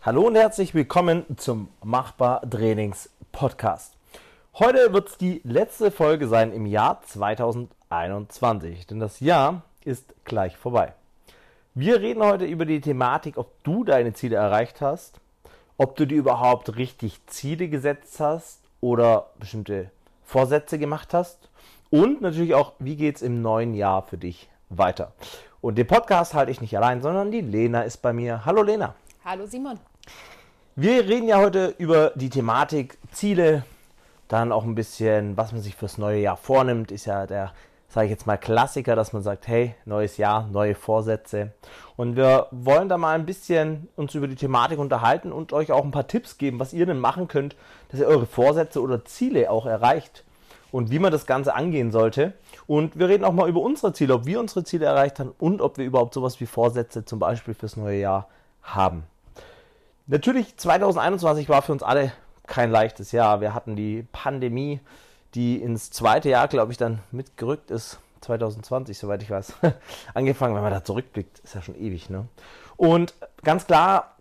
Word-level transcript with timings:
Hallo 0.00 0.28
und 0.28 0.36
herzlich 0.36 0.74
willkommen 0.74 1.24
zum 1.38 1.70
Machbar 1.82 2.48
Trainings 2.48 3.10
Podcast. 3.32 3.94
Heute 4.54 4.92
wird 4.92 5.08
es 5.08 5.16
die 5.18 5.40
letzte 5.42 5.90
Folge 5.90 6.28
sein 6.28 6.52
im 6.52 6.66
Jahr 6.66 7.02
2021, 7.02 8.86
denn 8.86 9.00
das 9.00 9.18
Jahr 9.18 9.62
ist 9.84 10.14
gleich 10.24 10.56
vorbei. 10.56 10.92
Wir 11.74 12.00
reden 12.00 12.22
heute 12.22 12.44
über 12.44 12.64
die 12.64 12.80
Thematik, 12.80 13.38
ob 13.38 13.50
du 13.64 13.82
deine 13.82 14.12
Ziele 14.12 14.36
erreicht 14.36 14.80
hast, 14.80 15.18
ob 15.78 15.96
du 15.96 16.06
dir 16.06 16.18
überhaupt 16.18 16.76
richtig 16.76 17.18
Ziele 17.26 17.68
gesetzt 17.68 18.20
hast 18.20 18.60
oder 18.80 19.30
bestimmte 19.40 19.90
Vorsätze 20.24 20.78
gemacht 20.78 21.12
hast 21.12 21.50
und 21.90 22.20
natürlich 22.20 22.54
auch, 22.54 22.74
wie 22.78 22.94
geht 22.94 23.16
es 23.16 23.22
im 23.22 23.42
neuen 23.42 23.74
Jahr 23.74 24.02
für 24.02 24.16
dich 24.16 24.48
weiter. 24.68 25.12
Und 25.60 25.76
den 25.76 25.88
Podcast 25.88 26.34
halte 26.34 26.52
ich 26.52 26.60
nicht 26.60 26.76
allein, 26.76 27.02
sondern 27.02 27.32
die 27.32 27.40
Lena 27.40 27.82
ist 27.82 27.96
bei 27.96 28.12
mir. 28.12 28.44
Hallo 28.44 28.62
Lena. 28.62 28.94
Hallo 29.30 29.44
Simon. 29.44 29.78
Wir 30.74 31.06
reden 31.06 31.28
ja 31.28 31.36
heute 31.36 31.74
über 31.76 32.12
die 32.14 32.30
Thematik 32.30 32.96
Ziele, 33.12 33.62
dann 34.26 34.52
auch 34.52 34.64
ein 34.64 34.74
bisschen, 34.74 35.36
was 35.36 35.52
man 35.52 35.60
sich 35.60 35.76
fürs 35.76 35.98
neue 35.98 36.18
Jahr 36.18 36.38
vornimmt, 36.38 36.90
ist 36.90 37.04
ja 37.04 37.26
der, 37.26 37.52
sage 37.90 38.06
ich 38.06 38.10
jetzt 38.10 38.26
mal, 38.26 38.38
Klassiker, 38.38 38.96
dass 38.96 39.12
man 39.12 39.22
sagt, 39.22 39.46
hey, 39.46 39.74
neues 39.84 40.16
Jahr, 40.16 40.48
neue 40.50 40.74
Vorsätze. 40.74 41.52
Und 41.98 42.16
wir 42.16 42.46
wollen 42.52 42.88
da 42.88 42.96
mal 42.96 43.16
ein 43.16 43.26
bisschen 43.26 43.88
uns 43.96 44.14
über 44.14 44.28
die 44.28 44.34
Thematik 44.34 44.78
unterhalten 44.78 45.30
und 45.30 45.52
euch 45.52 45.72
auch 45.72 45.84
ein 45.84 45.90
paar 45.90 46.08
Tipps 46.08 46.38
geben, 46.38 46.58
was 46.58 46.72
ihr 46.72 46.86
denn 46.86 46.98
machen 46.98 47.28
könnt, 47.28 47.54
dass 47.90 48.00
ihr 48.00 48.06
eure 48.06 48.24
Vorsätze 48.24 48.80
oder 48.80 49.04
Ziele 49.04 49.50
auch 49.50 49.66
erreicht 49.66 50.24
und 50.72 50.90
wie 50.90 51.00
man 51.00 51.12
das 51.12 51.26
Ganze 51.26 51.54
angehen 51.54 51.92
sollte. 51.92 52.32
Und 52.66 52.98
wir 52.98 53.10
reden 53.10 53.26
auch 53.26 53.34
mal 53.34 53.50
über 53.50 53.60
unsere 53.60 53.92
Ziele, 53.92 54.14
ob 54.14 54.24
wir 54.24 54.40
unsere 54.40 54.64
Ziele 54.64 54.86
erreicht 54.86 55.20
haben 55.20 55.34
und 55.38 55.60
ob 55.60 55.76
wir 55.76 55.84
überhaupt 55.84 56.14
sowas 56.14 56.40
wie 56.40 56.46
Vorsätze 56.46 57.04
zum 57.04 57.18
Beispiel 57.18 57.52
fürs 57.52 57.76
neue 57.76 58.00
Jahr 58.00 58.26
haben. 58.62 59.04
Natürlich, 60.10 60.56
2021 60.56 61.50
war 61.50 61.60
für 61.60 61.72
uns 61.72 61.82
alle 61.82 62.12
kein 62.46 62.70
leichtes 62.70 63.12
Jahr. 63.12 63.42
Wir 63.42 63.52
hatten 63.52 63.76
die 63.76 64.06
Pandemie, 64.10 64.80
die 65.34 65.56
ins 65.60 65.90
zweite 65.90 66.30
Jahr, 66.30 66.48
glaube 66.48 66.72
ich, 66.72 66.78
dann 66.78 67.00
mitgerückt 67.12 67.70
ist. 67.70 67.98
2020, 68.22 68.96
soweit 68.96 69.22
ich 69.22 69.28
weiß, 69.28 69.52
angefangen. 70.14 70.54
Wenn 70.54 70.62
man 70.62 70.72
da 70.72 70.82
zurückblickt, 70.82 71.40
ist 71.40 71.54
ja 71.54 71.60
schon 71.60 71.78
ewig. 71.78 72.08
Ne? 72.08 72.26
Und 72.78 73.12
ganz 73.44 73.66
klar 73.66 74.16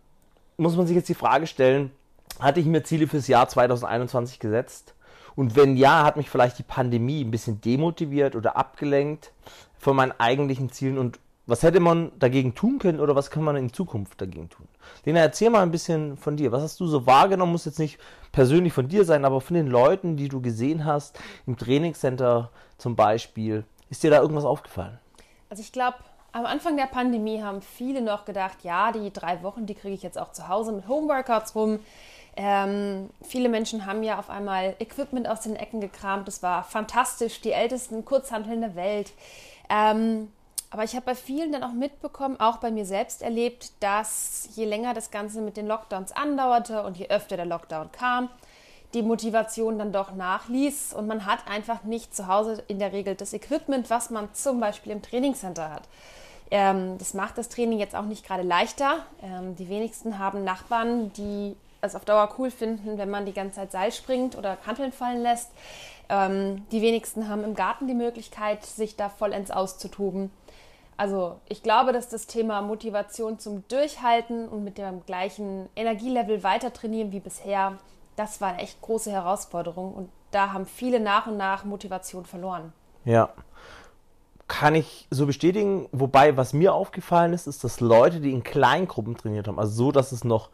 muss 0.58 0.76
man 0.76 0.88
sich 0.88 0.96
jetzt 0.98 1.08
die 1.08 1.14
Frage 1.14 1.48
stellen, 1.48 1.92
hatte 2.38 2.60
ich 2.60 2.66
mir 2.66 2.84
Ziele 2.84 3.08
fürs 3.08 3.30
Jahr 3.30 3.48
2021 3.48 4.40
gesetzt? 4.40 4.94
Und 5.38 5.56
wenn 5.56 5.78
ja, 5.78 6.04
hat 6.04 6.18
mich 6.18 6.30
vielleicht 6.30 6.60
die 6.60 6.64
Pandemie 6.64 7.24
ein 7.24 7.32
bisschen 7.32 7.62
demotiviert 7.62 8.36
oder 8.36 8.58
abgelenkt 8.58 9.32
von 9.80 9.96
meinen 9.96 10.14
eigentlichen 10.20 10.70
Zielen 10.70 10.98
und 10.98 11.18
was 11.48 11.64
hätte 11.64 11.80
man 11.80 12.12
dagegen 12.20 12.54
tun 12.54 12.78
können 12.78 13.00
oder 13.00 13.16
was 13.16 13.32
kann 13.32 13.44
man 13.44 13.56
in 13.56 13.74
Zukunft 13.74 14.22
dagegen 14.22 14.50
tun? 14.50 14.68
Lena, 15.06 15.22
erzähl 15.22 15.50
mal 15.50 15.62
ein 15.62 15.72
bisschen 15.72 16.18
von 16.18 16.36
dir. 16.36 16.52
Was 16.52 16.62
hast 16.62 16.80
du 16.80 16.88
so 16.88 17.06
wahrgenommen? 17.06 17.54
Muss 17.54 17.66
jetzt 17.66 17.80
nicht 17.80 17.98
persönlich 18.32 18.74
von 18.74 18.90
dir 18.90 19.06
sein, 19.06 19.26
aber 19.26 19.42
von 19.42 19.56
den 19.56 19.68
Leuten, 19.68 20.18
die 20.18 20.28
du 20.28 20.42
gesehen 20.42 20.86
hast, 20.86 21.18
im 21.46 21.58
Trainingscenter 21.58 22.52
zum 22.78 22.96
Beispiel. 22.96 23.64
Ist 23.90 24.04
dir 24.04 24.12
da 24.12 24.22
irgendwas 24.22 24.46
aufgefallen? 24.46 25.00
Also 25.50 25.62
ich 25.62 25.72
glaube, 25.72 25.98
am 26.34 26.46
Anfang 26.46 26.76
der 26.76 26.88
Pandemie 26.88 27.42
haben 27.42 27.62
viele 27.62 28.02
noch 28.02 28.26
gedacht, 28.26 28.58
ja, 28.64 28.92
die 28.92 29.12
drei 29.12 29.42
Wochen, 29.42 29.66
die 29.66 29.76
kriege 29.76 29.96
ich 29.96 30.04
jetzt 30.04 30.20
auch 30.20 30.34
zu 30.34 30.50
Hause 30.50 30.74
mit 30.74 30.88
Homeworkouts 30.88 31.56
rum. 31.56 31.80
Ähm, 32.36 33.10
viele 33.24 33.50
Menschen 33.50 33.86
haben 33.86 34.04
ja 34.04 34.20
auf 34.20 34.30
einmal 34.30 34.76
Equipment 34.80 35.28
aus 35.28 35.42
den 35.42 35.56
Ecken 35.56 35.82
gekramt. 35.82 36.28
Das 36.28 36.44
war 36.44 36.64
fantastisch, 36.64 37.42
die 37.42 37.54
ältesten 37.54 38.06
Kurzhanteln 38.06 38.62
der 38.62 38.76
Welt. 38.76 39.14
Ähm, 39.70 40.28
aber 40.70 40.84
ich 40.84 40.96
habe 40.96 41.06
bei 41.06 41.16
vielen 41.16 41.52
dann 41.52 41.64
auch 41.64 41.72
mitbekommen, 41.72 42.40
auch 42.40 42.58
bei 42.58 42.72
mir 42.72 42.86
selbst 42.86 43.22
erlebt, 43.22 43.72
dass 43.80 44.50
je 44.56 44.66
länger 44.66 44.94
das 44.94 45.12
Ganze 45.12 45.42
mit 45.42 45.56
den 45.56 45.68
Lockdowns 45.68 46.12
andauerte 46.12 46.84
und 46.84 46.98
je 46.98 47.08
öfter 47.08 47.38
der 47.38 47.46
Lockdown 47.46 47.92
kam, 47.92 48.30
die 48.94 49.02
Motivation 49.02 49.80
dann 49.80 49.92
doch 49.92 50.14
nachließ 50.14 50.94
und 50.94 51.08
man 51.08 51.26
hat 51.26 51.40
einfach 51.50 51.84
nicht 51.84 52.16
zu 52.16 52.28
Hause 52.28 52.64
in 52.68 52.80
der 52.80 52.92
Regel 52.92 53.16
das 53.16 53.34
Equipment, 53.34 53.90
was 53.90 54.10
man 54.10 54.34
zum 54.34 54.60
Beispiel 54.60 54.92
im 54.92 55.02
Trainingscenter 55.02 55.72
hat. 55.72 55.84
Ähm, 56.52 56.98
das 56.98 57.14
macht 57.14 57.38
das 57.38 57.50
Training 57.50 57.80
jetzt 57.80 57.96
auch 57.96 58.06
nicht 58.06 58.26
gerade 58.26 58.44
leichter. 58.44 59.06
Ähm, 59.22 59.56
die 59.56 59.70
wenigsten 59.70 60.20
haben 60.20 60.44
Nachbarn, 60.44 61.12
die 61.14 61.56
es 61.82 61.96
auf 61.96 62.06
Dauer 62.06 62.30
cool 62.38 62.52
finden, 62.52 62.98
wenn 62.98 63.10
man 63.10 63.26
die 63.26 63.34
ganze 63.34 63.58
Zeit 63.58 63.72
Seil 63.72 63.92
springt 63.92 64.38
oder 64.38 64.58
Hanteln 64.66 64.92
fallen 64.92 65.22
lässt. 65.22 65.52
Ähm, 66.10 66.66
die 66.72 66.82
wenigsten 66.82 67.28
haben 67.28 67.44
im 67.44 67.54
Garten 67.54 67.88
die 67.88 67.94
Möglichkeit, 67.94 68.66
sich 68.66 68.96
da 68.96 69.10
vollends 69.10 69.52
auszutoben. 69.52 70.32
Also 70.98 71.40
ich 71.48 71.62
glaube, 71.62 71.94
dass 71.94 72.10
das 72.10 72.26
Thema 72.26 72.62
Motivation 72.62 73.38
zum 73.38 73.64
Durchhalten 73.68 74.48
und 74.50 74.64
mit 74.64 74.80
dem 74.80 75.06
gleichen 75.06 75.70
Energielevel 75.76 76.44
weiter 76.44 76.74
trainieren 76.74 77.12
wie 77.12 77.20
bisher, 77.20 77.78
das 78.16 78.42
war 78.42 78.50
eine 78.50 78.64
echt 78.64 78.82
große 78.82 79.12
Herausforderung 79.12 79.94
und 79.94 80.10
da 80.32 80.52
haben 80.52 80.66
viele 80.66 81.00
nach 81.00 81.28
und 81.28 81.38
nach 81.38 81.64
Motivation 81.64 82.26
verloren. 82.26 82.74
Ja, 83.06 83.30
kann 84.48 84.76
ich 84.76 85.08
so 85.12 85.26
bestätigen. 85.28 85.88
Wobei, 85.92 86.36
was 86.36 86.54
mir 86.54 86.74
aufgefallen 86.74 87.34
ist, 87.34 87.48
ist, 87.48 87.64
dass 87.64 87.80
Leute, 87.80 88.20
die 88.20 88.32
in 88.32 88.44
Kleingruppen 88.44 89.16
trainiert 89.16 89.48
haben, 89.48 89.60
also 89.60 89.72
so, 89.74 89.92
dass 89.92 90.12
es 90.12 90.24
noch 90.24 90.50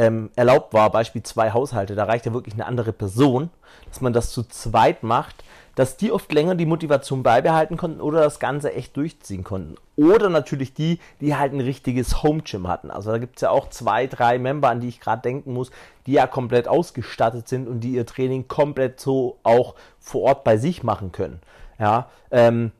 ähm, 0.00 0.30
erlaubt 0.34 0.72
war, 0.72 0.88
Beispiel 0.90 1.22
zwei 1.22 1.52
Haushalte, 1.52 1.94
da 1.94 2.04
reicht 2.04 2.24
ja 2.24 2.32
wirklich 2.32 2.54
eine 2.54 2.64
andere 2.64 2.90
Person, 2.90 3.50
dass 3.86 4.00
man 4.00 4.14
das 4.14 4.30
zu 4.30 4.44
zweit 4.44 5.02
macht, 5.02 5.44
dass 5.74 5.98
die 5.98 6.10
oft 6.10 6.32
länger 6.32 6.54
die 6.54 6.64
Motivation 6.64 7.22
beibehalten 7.22 7.76
konnten 7.76 8.00
oder 8.00 8.22
das 8.22 8.40
Ganze 8.40 8.72
echt 8.72 8.96
durchziehen 8.96 9.44
konnten. 9.44 9.74
Oder 9.96 10.30
natürlich 10.30 10.72
die, 10.72 11.00
die 11.20 11.36
halt 11.36 11.52
ein 11.52 11.60
richtiges 11.60 12.22
Home 12.22 12.40
Gym 12.40 12.66
hatten. 12.66 12.90
Also 12.90 13.10
da 13.10 13.18
gibt 13.18 13.36
es 13.36 13.42
ja 13.42 13.50
auch 13.50 13.68
zwei, 13.68 14.06
drei 14.06 14.38
Member, 14.38 14.70
an 14.70 14.80
die 14.80 14.88
ich 14.88 15.00
gerade 15.00 15.20
denken 15.20 15.52
muss, 15.52 15.70
die 16.06 16.12
ja 16.12 16.26
komplett 16.26 16.66
ausgestattet 16.66 17.46
sind 17.46 17.68
und 17.68 17.80
die 17.80 17.92
ihr 17.92 18.06
Training 18.06 18.48
komplett 18.48 19.00
so 19.00 19.38
auch 19.42 19.74
vor 19.98 20.22
Ort 20.22 20.44
bei 20.44 20.56
sich 20.56 20.82
machen 20.82 21.12
können. 21.12 21.40
Ja, 21.78 22.08
ähm, 22.30 22.72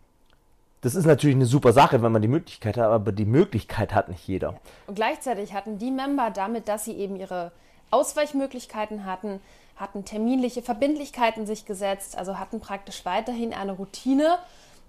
das 0.80 0.94
ist 0.94 1.06
natürlich 1.06 1.36
eine 1.36 1.46
super 1.46 1.72
Sache, 1.72 2.02
wenn 2.02 2.12
man 2.12 2.22
die 2.22 2.28
Möglichkeit 2.28 2.76
hat, 2.76 2.86
aber 2.86 3.12
die 3.12 3.26
Möglichkeit 3.26 3.94
hat 3.94 4.08
nicht 4.08 4.26
jeder. 4.26 4.54
Und 4.86 4.94
gleichzeitig 4.94 5.52
hatten 5.52 5.78
die 5.78 5.90
Member 5.90 6.30
damit, 6.30 6.68
dass 6.68 6.84
sie 6.84 6.94
eben 6.94 7.16
ihre 7.16 7.52
Ausweichmöglichkeiten 7.90 9.04
hatten, 9.04 9.40
hatten 9.76 10.04
terminliche 10.04 10.62
Verbindlichkeiten 10.62 11.46
sich 11.46 11.66
gesetzt, 11.66 12.16
also 12.16 12.38
hatten 12.38 12.60
praktisch 12.60 13.04
weiterhin 13.04 13.52
eine 13.52 13.72
Routine 13.72 14.38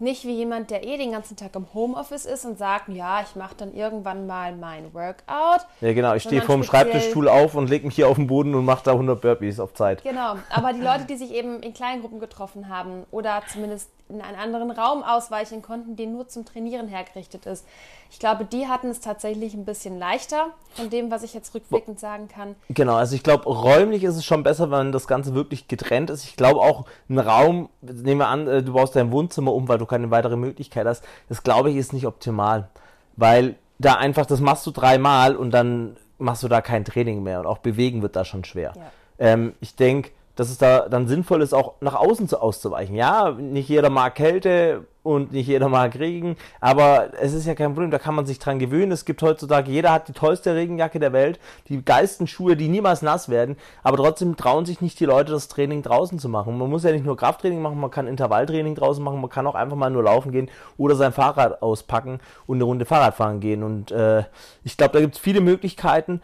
nicht 0.02 0.26
wie 0.26 0.34
jemand, 0.34 0.72
der 0.72 0.84
eh 0.84 0.98
den 0.98 1.12
ganzen 1.12 1.38
Tag 1.38 1.56
im 1.56 1.68
Homeoffice 1.74 2.26
ist 2.26 2.44
und 2.44 2.58
sagt, 2.58 2.90
ja, 2.90 3.22
ich 3.22 3.36
mache 3.36 3.56
dann 3.56 3.74
irgendwann 3.74 4.26
mal 4.26 4.56
mein 4.56 4.94
Workout. 4.94 5.62
Ja, 5.80 5.94
genau, 5.94 6.16
ich 6.16 6.24
stehe 6.24 6.42
vorm 6.42 6.64
Schreibtischstuhl 6.64 7.30
auf 7.30 7.54
und 7.54 7.70
lege 7.70 7.86
mich 7.86 7.96
hier 7.96 8.08
auf 8.08 8.16
den 8.16 8.28
Boden 8.28 8.56
und 8.56 8.66
mache 8.66 8.84
da 8.84 8.92
100 8.94 9.22
Burpees 9.22 9.60
auf 9.60 9.74
Zeit. 9.76 10.04
Genau, 10.04 10.38
aber 10.50 10.74
die 10.74 10.82
Leute, 10.82 11.06
die 11.06 11.18
sich 11.18 11.32
eben 11.32 11.62
in 11.62 11.74
kleinen 11.74 12.02
Gruppen 12.02 12.20
getroffen 12.20 12.68
haben 12.68 13.06
oder 13.12 13.44
zumindest 13.52 13.92
in 14.14 14.22
einen 14.22 14.38
anderen 14.38 14.72
Raum 14.72 15.04
ausweichen 15.04 15.62
konnten, 15.62 15.96
der 15.96 16.08
nur 16.08 16.28
zum 16.28 16.46
Trainieren 16.46 16.88
hergerichtet 16.88 17.46
ist. 17.46 17.66
Ich 18.10 18.20
glaube, 18.20 18.46
die 18.46 18.68
hatten 18.68 18.90
es 18.90 19.00
tatsächlich 19.00 19.54
ein 19.54 19.66
bisschen 19.66 19.98
leichter 19.98 20.48
von 20.74 20.90
dem, 20.90 21.12
was 21.12 21.24
ich 21.24 21.34
jetzt 21.34 21.54
rückblickend 21.56 22.00
sagen 22.00 22.28
kann. 22.28 22.56
Genau, 22.70 22.96
also 22.96 23.16
ich 23.16 23.24
glaube, 23.24 23.46
räumlich 23.46 24.04
ist 24.04 24.18
es 24.18 24.26
schon 24.26 24.44
besser, 24.44 24.70
wenn 24.70 24.92
das 24.92 25.08
Ganze 25.08 25.34
wirklich 25.34 25.68
getrennt 25.68 26.10
ist. 26.10 26.26
Ich 26.26 26.36
glaube 26.36 26.60
auch, 26.60 26.86
ein 27.10 27.20
Raum, 27.20 27.70
nehmen 27.82 28.20
wir 28.20 28.28
an, 28.28 28.48
äh, 28.48 28.64
du 28.64 28.74
baust 28.74 28.96
dein 28.96 29.12
Wohnzimmer 29.12 29.54
um, 29.54 29.68
weil 29.68 29.78
du 29.78 29.86
keine 29.86 30.12
weitere 30.12 30.36
Möglichkeit 30.36 30.86
hast, 30.88 31.04
das 31.30 31.44
glaube 31.44 31.72
ich 31.72 31.78
ist 31.78 31.94
nicht 31.94 32.06
optimal. 32.06 32.68
Weil 33.16 33.56
da 33.80 33.96
einfach, 33.96 34.26
das 34.26 34.40
machst 34.40 34.66
du 34.68 34.72
dreimal 34.72 35.36
und 35.36 35.52
dann 35.52 35.98
machst 36.18 36.44
du 36.44 36.48
da 36.48 36.62
kein 36.62 36.86
Training 36.86 37.24
mehr 37.24 37.40
und 37.40 37.46
auch 37.46 37.58
bewegen 37.58 38.02
wird 38.02 38.16
da 38.16 38.26
schon 38.26 38.44
schwer. 38.44 38.74
Ja. 38.76 38.92
Ähm, 39.20 39.54
ich 39.60 39.76
denke, 39.76 40.12
dass 40.36 40.50
es 40.50 40.58
da 40.58 40.88
dann 40.90 41.08
sinnvoll 41.08 41.42
ist, 41.42 41.54
auch 41.54 41.74
nach 41.82 41.96
außen 41.96 42.28
zu 42.28 42.42
auszuweichen. 42.42 42.96
Ja, 42.96 43.32
nicht 43.32 43.70
jeder 43.70 43.90
mag 43.90 44.16
Kälte 44.16 44.86
und 45.04 45.32
nicht 45.32 45.48
jeder 45.48 45.68
mag 45.68 45.98
Regen, 45.98 46.36
aber 46.60 47.10
es 47.20 47.34
ist 47.34 47.48
ja 47.48 47.56
kein 47.56 47.74
Problem, 47.74 47.90
da 47.90 47.98
kann 47.98 48.14
man 48.14 48.26
sich 48.26 48.38
dran 48.38 48.60
gewöhnen. 48.60 48.92
Es 48.92 49.06
gibt 49.06 49.22
heutzutage, 49.24 49.72
jeder 49.72 49.92
hat 49.92 50.08
die 50.08 50.14
tollste 50.14 50.54
Regenjacke 50.54 51.00
der 51.00 51.12
Welt, 51.12 51.40
die 51.70 51.84
geilsten 51.84 52.28
Schuhe, 52.28 52.56
die 52.56 52.68
niemals 52.68 53.02
nass 53.02 53.28
werden, 53.28 53.58
aber 53.84 53.98
trotzdem 53.98 54.36
trauen 54.36 54.66
sich 54.66 54.80
nicht 54.80 55.00
die 55.00 55.06
Leute, 55.06 55.32
das 55.32 55.48
Training 55.48 55.82
draußen 55.82 56.20
zu 56.20 56.30
machen. 56.30 56.58
Man 56.58 56.70
muss 56.70 56.84
ja 56.84 56.92
nicht 56.92 57.06
nur 57.06 57.18
Krafttraining 57.18 57.62
machen, 57.62 57.80
man 57.80 57.92
kann 57.92 58.08
Intervalltraining 58.08 58.76
draußen 58.76 59.04
machen, 59.04 59.22
man 59.22 59.30
kann 59.30 59.48
auch 59.48 59.56
einfach 59.56 59.76
mal 59.76 59.90
nur 59.90 60.04
laufen 60.04 60.32
gehen 60.32 60.50
oder 60.78 60.96
sein 60.96 61.14
Fahrrad 61.14 61.62
auspacken 61.64 62.20
und 62.46 62.58
eine 62.58 62.66
Runde 62.66 62.86
Fahrrad 62.86 63.16
fahren 63.16 63.40
gehen. 63.40 63.64
Und 63.64 63.92
äh, 63.92 64.24
ich 64.64 64.78
glaube, 64.78 64.94
da 64.94 65.00
gibt 65.00 65.16
es 65.16 65.20
viele 65.20 65.42
Möglichkeiten, 65.42 66.22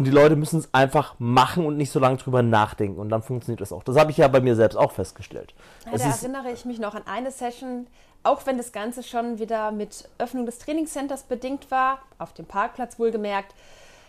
und 0.00 0.04
die 0.04 0.10
Leute 0.10 0.34
müssen 0.34 0.60
es 0.60 0.72
einfach 0.72 1.14
machen 1.18 1.66
und 1.66 1.76
nicht 1.76 1.90
so 1.90 2.00
lange 2.00 2.16
drüber 2.16 2.40
nachdenken. 2.42 2.98
Und 2.98 3.10
dann 3.10 3.22
funktioniert 3.22 3.60
das 3.60 3.70
auch. 3.70 3.82
Das 3.82 3.98
habe 3.98 4.10
ich 4.10 4.16
ja 4.16 4.28
bei 4.28 4.40
mir 4.40 4.56
selbst 4.56 4.76
auch 4.76 4.92
festgestellt. 4.92 5.52
Ja, 5.84 5.98
da 5.98 6.04
erinnere 6.04 6.50
ich 6.52 6.64
mich 6.64 6.78
noch 6.78 6.94
an 6.94 7.02
eine 7.04 7.30
Session, 7.30 7.86
auch 8.22 8.46
wenn 8.46 8.56
das 8.56 8.72
Ganze 8.72 9.02
schon 9.02 9.38
wieder 9.38 9.72
mit 9.72 10.08
Öffnung 10.16 10.46
des 10.46 10.58
Trainingscenters 10.58 11.24
bedingt 11.24 11.70
war, 11.70 11.98
auf 12.16 12.32
dem 12.32 12.46
Parkplatz 12.46 12.98
wohlgemerkt. 12.98 13.54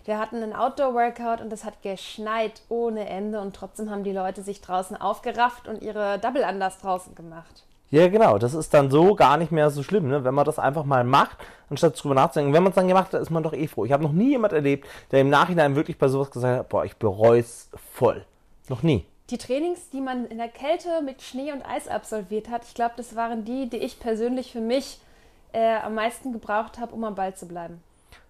Wir 0.05 0.17
hatten 0.17 0.37
einen 0.37 0.53
Outdoor-Workout 0.53 1.41
und 1.41 1.49
das 1.49 1.65
hat 1.65 1.81
geschneit 1.81 2.61
ohne 2.69 3.09
Ende 3.09 3.41
und 3.41 3.53
trotzdem 3.53 3.91
haben 3.91 4.05
die 4.05 4.13
Leute 4.13 4.43
sich 4.43 4.61
draußen 4.61 4.95
aufgerafft 4.95 5.67
und 5.67 5.81
ihre 5.81 6.19
Double 6.19 6.45
Unders 6.49 6.77
draußen 6.77 7.15
gemacht. 7.15 7.65
Ja, 7.91 8.07
genau. 8.07 8.37
Das 8.37 8.53
ist 8.53 8.73
dann 8.73 8.89
so 8.89 9.15
gar 9.15 9.37
nicht 9.37 9.51
mehr 9.51 9.69
so 9.69 9.83
schlimm, 9.83 10.07
ne? 10.07 10.23
wenn 10.23 10.33
man 10.33 10.45
das 10.45 10.57
einfach 10.57 10.85
mal 10.85 11.03
macht, 11.03 11.37
anstatt 11.69 12.01
drüber 12.01 12.15
nachzudenken. 12.15 12.53
Wenn 12.53 12.63
man 12.63 12.71
es 12.71 12.75
dann 12.75 12.87
gemacht 12.87 13.13
hat, 13.13 13.21
ist 13.21 13.29
man 13.29 13.43
doch 13.43 13.53
eh 13.53 13.67
froh. 13.67 13.85
Ich 13.85 13.91
habe 13.91 14.01
noch 14.01 14.13
nie 14.13 14.29
jemand 14.29 14.53
erlebt, 14.53 14.87
der 15.11 15.21
im 15.21 15.29
Nachhinein 15.29 15.75
wirklich 15.75 15.97
bei 15.97 16.07
sowas 16.07 16.31
gesagt 16.31 16.57
hat, 16.57 16.69
boah, 16.69 16.85
ich 16.85 16.95
bereue 16.95 17.41
es 17.41 17.69
voll. 17.93 18.25
Noch 18.69 18.81
nie. 18.81 19.05
Die 19.29 19.37
Trainings, 19.37 19.89
die 19.89 20.01
man 20.01 20.25
in 20.25 20.37
der 20.37 20.47
Kälte 20.47 21.01
mit 21.03 21.21
Schnee 21.21 21.51
und 21.51 21.61
Eis 21.63 21.87
absolviert 21.87 22.49
hat, 22.49 22.63
ich 22.65 22.73
glaube, 22.73 22.93
das 22.97 23.15
waren 23.15 23.43
die, 23.43 23.69
die 23.69 23.77
ich 23.77 23.99
persönlich 23.99 24.51
für 24.53 24.61
mich 24.61 24.99
äh, 25.51 25.77
am 25.77 25.95
meisten 25.95 26.31
gebraucht 26.31 26.79
habe, 26.79 26.93
um 26.93 27.03
am 27.03 27.15
Ball 27.15 27.35
zu 27.35 27.45
bleiben. 27.45 27.83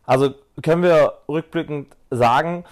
Also 0.05 0.33
können 0.63 0.81
wir 0.81 1.19
rückblickend 1.29 1.95
sagen, 2.09 2.65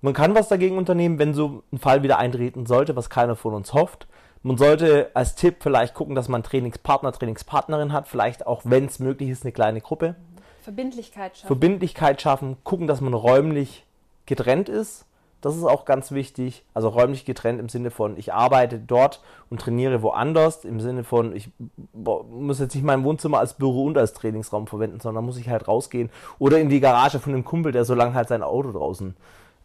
man 0.00 0.12
kann 0.12 0.34
was 0.34 0.48
dagegen 0.48 0.76
unternehmen, 0.76 1.20
wenn 1.20 1.34
so 1.34 1.62
ein 1.72 1.78
Fall 1.78 2.02
wieder 2.02 2.18
eintreten 2.18 2.66
sollte, 2.66 2.96
was 2.96 3.08
keiner 3.08 3.36
von 3.36 3.54
uns 3.54 3.72
hofft. 3.72 4.08
Man 4.42 4.56
sollte 4.56 5.10
als 5.14 5.34
Tipp 5.36 5.56
vielleicht 5.60 5.94
gucken, 5.94 6.14
dass 6.14 6.28
man 6.28 6.42
Trainingspartner, 6.42 7.12
Trainingspartnerin 7.12 7.92
hat, 7.92 8.08
vielleicht 8.08 8.46
auch, 8.46 8.62
wenn 8.64 8.86
es 8.86 8.98
möglich 8.98 9.30
ist, 9.30 9.44
eine 9.44 9.52
kleine 9.52 9.80
Gruppe. 9.80 10.16
Verbindlichkeit 10.62 11.36
schaffen. 11.36 11.46
Verbindlichkeit 11.46 12.22
schaffen, 12.22 12.56
gucken, 12.64 12.86
dass 12.86 13.00
man 13.00 13.14
räumlich 13.14 13.84
getrennt 14.26 14.68
ist. 14.68 15.06
Das 15.40 15.56
ist 15.56 15.64
auch 15.64 15.84
ganz 15.84 16.12
wichtig. 16.12 16.64
Also 16.72 16.88
räumlich 16.88 17.24
getrennt 17.24 17.58
im 17.58 17.68
Sinne 17.68 17.90
von, 17.90 18.16
ich 18.16 18.32
arbeite 18.32 18.78
dort 18.78 19.20
und 19.50 19.60
trainiere 19.60 20.02
woanders. 20.02 20.64
Im 20.64 20.80
Sinne 20.80 21.02
von, 21.02 21.34
ich 21.34 21.50
muss 21.92 22.60
jetzt 22.60 22.74
nicht 22.76 22.84
mein 22.84 23.02
Wohnzimmer 23.02 23.40
als 23.40 23.54
Büro 23.54 23.86
und 23.86 23.98
als 23.98 24.12
Trainingsraum 24.12 24.68
verwenden, 24.68 25.00
sondern 25.00 25.24
muss 25.24 25.36
ich 25.36 25.48
halt 25.48 25.66
rausgehen. 25.66 26.10
Oder 26.38 26.60
in 26.60 26.68
die 26.68 26.78
Garage 26.78 27.18
von 27.18 27.34
einem 27.34 27.44
Kumpel, 27.44 27.72
der 27.72 27.84
so 27.84 27.94
lange 27.94 28.14
halt 28.14 28.28
sein 28.28 28.44
Auto 28.44 28.70
draußen 28.70 29.16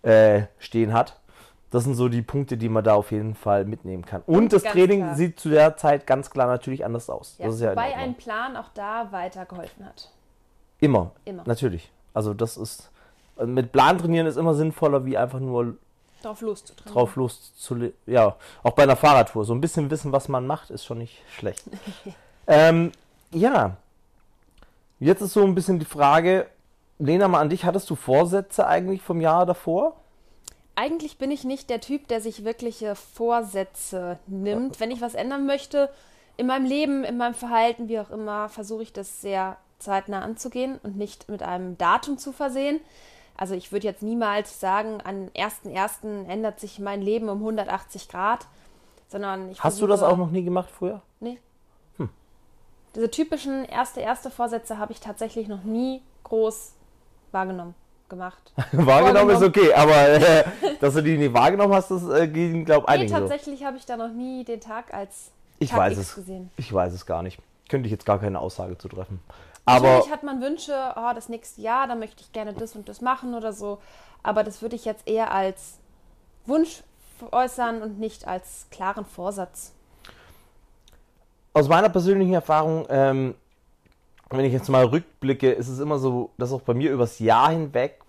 äh, 0.02 0.44
stehen 0.58 0.94
hat. 0.94 1.20
Das 1.69 1.84
sind 1.84 1.96
so 1.96 2.08
die 2.08 2.22
Punkte, 2.22 2.58
die 2.58 2.69
man 2.69 2.84
da 2.84 2.96
auf 2.96 3.12
jeden 3.12 3.36
Fall 3.36 3.66
mitnehmen 3.66 4.06
kann. 4.06 4.22
Und 4.25 4.54
das 4.54 4.64
Training 4.64 5.02
klar. 5.02 5.16
sieht 5.16 5.40
zu 5.40 5.50
der 5.50 5.75
Zeit 5.75 6.08
ganz 6.08 6.30
klar 6.30 6.48
natürlich 6.48 6.86
anders 6.86 7.10
aus. 7.10 7.36
Ja, 7.40 7.48
das 7.48 7.60
ja 7.60 7.72
wobei 7.72 7.96
ein 7.96 8.16
Plan 8.16 8.56
auch 8.56 8.69
da 8.74 9.12
weitergeholfen 9.12 9.86
hat. 9.86 10.10
Immer. 10.80 11.12
Immer. 11.25 11.44
Natürlich. 11.46 11.92
Also 12.14 12.34
das 12.34 12.56
ist 12.56 12.90
mit 13.46 13.72
Plan 13.72 13.98
trainieren 13.98 14.28
ist 14.28 14.38
immer 14.38 14.54
sinnvoller, 14.54 15.06
wie 15.06 15.18
einfach 15.18 15.40
nur 15.40 15.75
drauf 16.22 16.42
loszutrainieren. 16.42 16.94
Drauf 16.94 17.16
loszu 17.16 17.92
ja, 18.06 18.36
auch 18.64 18.74
bei 18.74 18.84
einer 18.84 18.96
Fahrradtour. 18.96 19.46
So 19.46 19.54
ein 19.54 19.62
bisschen 19.62 19.90
wissen, 19.92 20.12
was 20.12 20.28
man 20.28 20.48
macht, 20.48 20.69
ist 20.69 20.86
schon 20.86 20.98
nicht 20.98 21.22
schlecht. 21.30 21.64
ähm, 22.48 22.92
ja. 23.31 23.78
Jetzt 25.00 25.22
ist 25.22 25.34
so 25.34 25.44
ein 25.44 25.54
bisschen 25.54 25.78
die 25.80 25.86
Frage, 25.86 26.48
Lena, 26.98 27.28
mal 27.28 27.42
an 27.42 27.50
dich, 27.50 27.66
hattest 27.66 27.90
du 27.90 27.96
Vorsätze 27.96 28.66
eigentlich 28.66 29.02
vom 29.02 29.22
Jahr 29.22 29.46
davor? 29.46 29.96
Eigentlich 30.80 31.18
bin 31.18 31.32
ich 31.32 31.44
nicht 31.44 31.72
der 31.72 31.82
Typ, 31.82 32.08
der 32.08 32.22
sich 32.22 32.46
wirkliche 32.46 32.94
Vorsätze 32.94 34.20
nimmt. 34.28 34.80
Wenn 34.80 34.92
ich 34.92 35.02
was 35.02 35.16
ändern 35.16 35.48
möchte 35.48 35.90
in 36.38 36.46
meinem 36.46 36.68
Leben, 36.68 37.04
in 37.04 37.18
meinem 37.18 37.34
Verhalten, 37.34 37.90
wie 37.90 38.00
auch 38.00 38.12
immer, 38.12 38.48
versuche 38.48 38.84
ich 38.84 38.94
das 38.94 39.20
sehr 39.20 39.58
zeitnah 39.80 40.22
anzugehen 40.22 40.80
und 40.84 40.96
nicht 40.96 41.30
mit 41.30 41.42
einem 41.42 41.80
Datum 41.80 42.20
zu 42.20 42.32
versehen. 42.32 42.80
Also 43.36 43.56
ich 43.56 43.72
würde 43.72 43.88
jetzt 43.88 44.04
niemals 44.04 44.60
sagen, 44.60 45.02
an 45.02 45.32
1.1. 45.32 46.28
ändert 46.28 46.60
sich 46.60 46.78
mein 46.78 47.02
Leben 47.02 47.28
um 47.28 47.40
180 47.40 48.08
Grad, 48.08 48.46
sondern 49.08 49.50
ich 49.50 49.58
Hast 49.58 49.80
versuche, 49.80 49.88
du 49.88 49.92
das 49.94 50.04
auch 50.04 50.18
noch 50.18 50.30
nie 50.30 50.44
gemacht 50.44 50.70
früher? 50.70 51.02
Nee. 51.20 51.40
Hm. 51.98 52.10
Diese 52.94 53.10
typischen 53.10 53.66
erste 53.66 54.02
erste 54.02 54.30
Vorsätze 54.30 54.78
habe 54.78 54.92
ich 54.92 55.00
tatsächlich 55.00 55.48
noch 55.48 55.64
nie 55.64 56.04
groß 56.24 56.74
wahrgenommen 57.32 57.74
gemacht. 58.09 58.51
wahrgenommen 58.71 59.31
ist 59.36 59.44
okay, 59.44 59.74
aber 59.74 59.95
äh, 60.09 60.44
dass 60.80 60.94
du 60.94 61.01
die 61.04 61.18
nie 61.18 61.33
wahrgenommen 61.33 61.74
hast, 61.74 61.92
das 61.92 62.07
äh, 62.09 62.27
ging, 62.27 62.65
glaube 62.65 62.86
ich, 62.94 63.00
Nee, 63.01 63.07
tatsächlich 63.07 63.59
so. 63.59 63.65
habe 63.65 63.77
ich 63.77 63.86
da 63.86 63.98
noch 63.98 64.12
nie 64.12 64.44
den 64.44 64.59
Tag 64.62 64.94
als 64.94 65.31
ich 65.59 65.69
Tag 65.69 65.80
weiß 65.80 65.98
X 65.98 66.09
es. 66.09 66.15
gesehen. 66.15 66.51
Ich 66.57 66.71
weiß 66.71 66.94
es 66.94 67.06
gar 67.06 67.24
nicht. 67.24 67.39
Könnte 67.69 67.88
ich 67.88 67.92
jetzt 67.92 68.06
gar 68.06 68.19
keine 68.19 68.39
Aussage 68.39 68.77
zu 68.77 68.88
treffen. 68.88 69.19
Aber 69.65 69.88
Natürlich 69.89 70.12
hat 70.12 70.24
man 70.24 70.42
Wünsche, 70.42 70.74
oh, 70.95 71.12
das 71.13 71.27
nächste 71.27 71.62
Jahr, 71.62 71.88
da 71.88 71.95
möchte 71.95 72.21
ich 72.21 72.31
gerne 72.31 72.54
das 72.54 72.75
und 72.75 72.88
das 72.88 73.01
machen 73.01 73.33
oder 73.33 73.51
so. 73.51 73.80
Aber 74.24 74.44
das 74.44 74.62
würde 74.62 74.75
ich 74.77 74.86
jetzt 74.86 75.06
eher 75.07 75.33
als 75.33 75.80
Wunsch 76.45 76.83
äußern 77.31 77.81
und 77.81 78.00
nicht 78.00 78.27
als 78.27 78.68
klaren 78.71 79.04
Vorsatz. 79.06 79.74
Aus 81.54 81.68
meiner 81.68 81.89
persönlichen 81.89 82.33
Erfahrung, 82.33 82.86
ähm, 82.89 83.36
wenn 84.30 84.46
ich 84.46 84.54
jetzt 84.54 84.70
mal 84.70 84.86
rückblicke, 84.86 85.52
ist 85.52 85.68
es 85.68 85.80
immer 85.80 86.00
so, 86.00 86.32
dass 86.38 86.52
auch 86.52 86.62
bei 86.62 86.74
mir 86.74 86.92
übers 86.92 87.20
Jahr 87.20 87.52
hinweg 87.52 88.00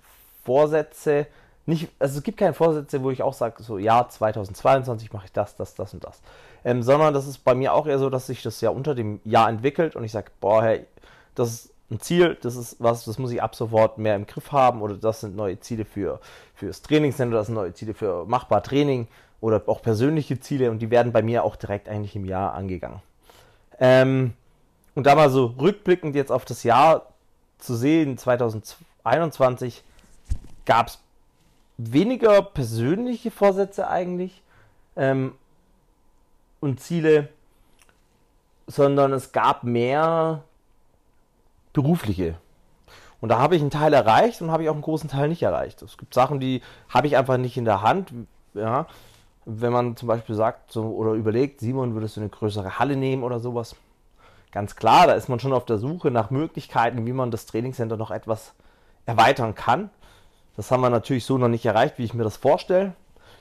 Vorsätze 0.44 1.26
nicht, 1.69 1.91
also 1.99 2.17
es 2.17 2.23
gibt 2.25 2.38
keine 2.38 2.55
Vorsätze, 2.55 3.03
wo 3.03 3.11
ich 3.11 3.23
auch 3.23 3.35
sage, 3.35 3.62
so 3.62 3.76
ja, 3.76 4.09
2022 4.09 5.12
mache 5.12 5.26
ich 5.26 5.32
das, 5.32 5.55
das, 5.55 5.75
das 5.75 5.93
und 5.93 6.03
das. 6.03 6.23
Ähm, 6.65 6.82
sondern 6.82 7.12
das 7.12 7.26
ist 7.26 7.44
bei 7.44 7.55
mir 7.55 7.75
auch 7.75 7.87
eher 7.87 7.99
so, 7.99 8.09
dass 8.09 8.26
sich 8.26 8.43
das 8.43 8.62
ja 8.62 8.70
unter 8.70 8.94
dem 8.94 9.20
Jahr 9.25 9.50
entwickelt 9.50 9.94
und 9.94 10.03
ich 10.03 10.12
sage, 10.12 10.31
boah, 10.41 10.62
hey, 10.62 10.87
das 11.35 11.50
ist 11.50 11.75
ein 11.91 12.00
Ziel, 12.00 12.38
das 12.41 12.56
ist 12.56 12.76
was, 12.79 13.05
das 13.05 13.19
muss 13.19 13.32
ich 13.32 13.43
ab 13.43 13.55
sofort 13.55 13.99
mehr 13.99 14.17
im 14.17 14.26
Griff 14.26 14.50
haben 14.50 14.81
oder 14.81 14.94
das 14.94 15.20
sind 15.20 15.37
neue 15.37 15.61
Ziele 15.61 15.85
für 15.85 16.20
fürs 16.55 16.81
Trainingscenter, 16.81 17.37
das 17.37 17.47
sind 17.47 17.55
neue 17.55 17.75
Ziele 17.75 17.93
für 17.93 18.25
machbar 18.25 18.62
Training 18.62 19.06
oder 19.43 19.62
auch 19.67 19.82
persönliche 19.82 20.41
Ziele 20.41 20.70
und 20.70 20.81
die 20.81 20.91
werden 20.91 21.12
bei 21.12 21.23
mir 21.23 21.44
auch 21.44 21.56
direkt 21.56 21.88
eigentlich 21.91 22.17
im 22.17 22.25
Jahr 22.25 22.55
angegangen. 22.55 23.03
Ähm, 23.79 24.32
und 24.98 25.04
da 25.06 25.14
mal 25.14 25.30
so 25.30 25.54
rückblickend 25.60 26.16
jetzt 26.16 26.32
auf 26.32 26.44
das 26.44 26.64
Jahr 26.64 27.06
zu 27.58 27.76
sehen, 27.76 28.18
2021 28.18 29.84
gab 30.66 30.88
es 30.88 30.98
weniger 31.76 32.42
persönliche 32.42 33.30
Vorsätze 33.30 33.88
eigentlich 33.88 34.42
ähm, 34.96 35.34
und 36.58 36.80
Ziele, 36.80 37.28
sondern 38.66 39.12
es 39.12 39.30
gab 39.30 39.62
mehr 39.62 40.42
berufliche. 41.72 42.36
Und 43.20 43.28
da 43.28 43.38
habe 43.38 43.54
ich 43.54 43.62
einen 43.62 43.70
Teil 43.70 43.92
erreicht 43.92 44.42
und 44.42 44.50
habe 44.50 44.64
ich 44.64 44.68
auch 44.68 44.74
einen 44.74 44.82
großen 44.82 45.08
Teil 45.08 45.28
nicht 45.28 45.44
erreicht. 45.44 45.80
Es 45.80 45.96
gibt 45.96 46.12
Sachen, 46.12 46.40
die 46.40 46.60
habe 46.88 47.06
ich 47.06 47.16
einfach 47.16 47.36
nicht 47.36 47.56
in 47.56 47.64
der 47.64 47.82
Hand. 47.82 48.12
Ja, 48.52 48.88
wenn 49.44 49.72
man 49.72 49.94
zum 49.94 50.08
Beispiel 50.08 50.34
sagt 50.34 50.72
so, 50.72 50.86
oder 50.86 51.12
überlegt, 51.12 51.60
Simon, 51.60 51.94
würdest 51.94 52.16
du 52.16 52.20
eine 52.20 52.30
größere 52.30 52.80
Halle 52.80 52.96
nehmen 52.96 53.22
oder 53.22 53.38
sowas? 53.38 53.76
Ganz 54.52 54.76
klar, 54.76 55.06
da 55.06 55.12
ist 55.12 55.28
man 55.28 55.40
schon 55.40 55.52
auf 55.52 55.66
der 55.66 55.78
Suche 55.78 56.10
nach 56.10 56.30
Möglichkeiten, 56.30 57.06
wie 57.06 57.12
man 57.12 57.30
das 57.30 57.46
Trainingscenter 57.46 57.96
noch 57.96 58.10
etwas 58.10 58.54
erweitern 59.04 59.54
kann. 59.54 59.90
Das 60.56 60.70
haben 60.70 60.80
wir 60.80 60.90
natürlich 60.90 61.24
so 61.24 61.38
noch 61.38 61.48
nicht 61.48 61.66
erreicht, 61.66 61.98
wie 61.98 62.04
ich 62.04 62.14
mir 62.14 62.24
das 62.24 62.36
vorstelle. 62.36 62.94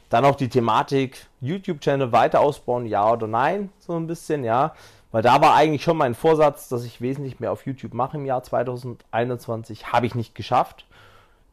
Dann 0.10 0.26
auch 0.26 0.36
die 0.36 0.50
Thematik 0.50 1.28
YouTube-Channel 1.42 2.12
weiter 2.12 2.40
ausbauen, 2.40 2.86
ja 2.86 3.12
oder 3.12 3.28
nein, 3.28 3.72
so 3.80 3.96
ein 3.96 4.08
bisschen, 4.08 4.44
ja. 4.44 4.74
Weil 5.12 5.22
da 5.22 5.42
war 5.42 5.56
eigentlich 5.56 5.84
schon 5.84 5.98
mein 5.98 6.16
Vorsatz, 6.16 6.70
dass 6.70 6.84
ich 6.84 7.02
wesentlich 7.02 7.40
mehr 7.40 7.52
auf 7.52 7.66
YouTube 7.66 7.94
mache 7.94 8.18
im 8.18 8.26
Jahr 8.26 8.44
2021. 8.44 9.92
Habe 9.92 10.06
ich 10.06 10.16
nicht 10.16 10.36
geschafft. 10.36 10.86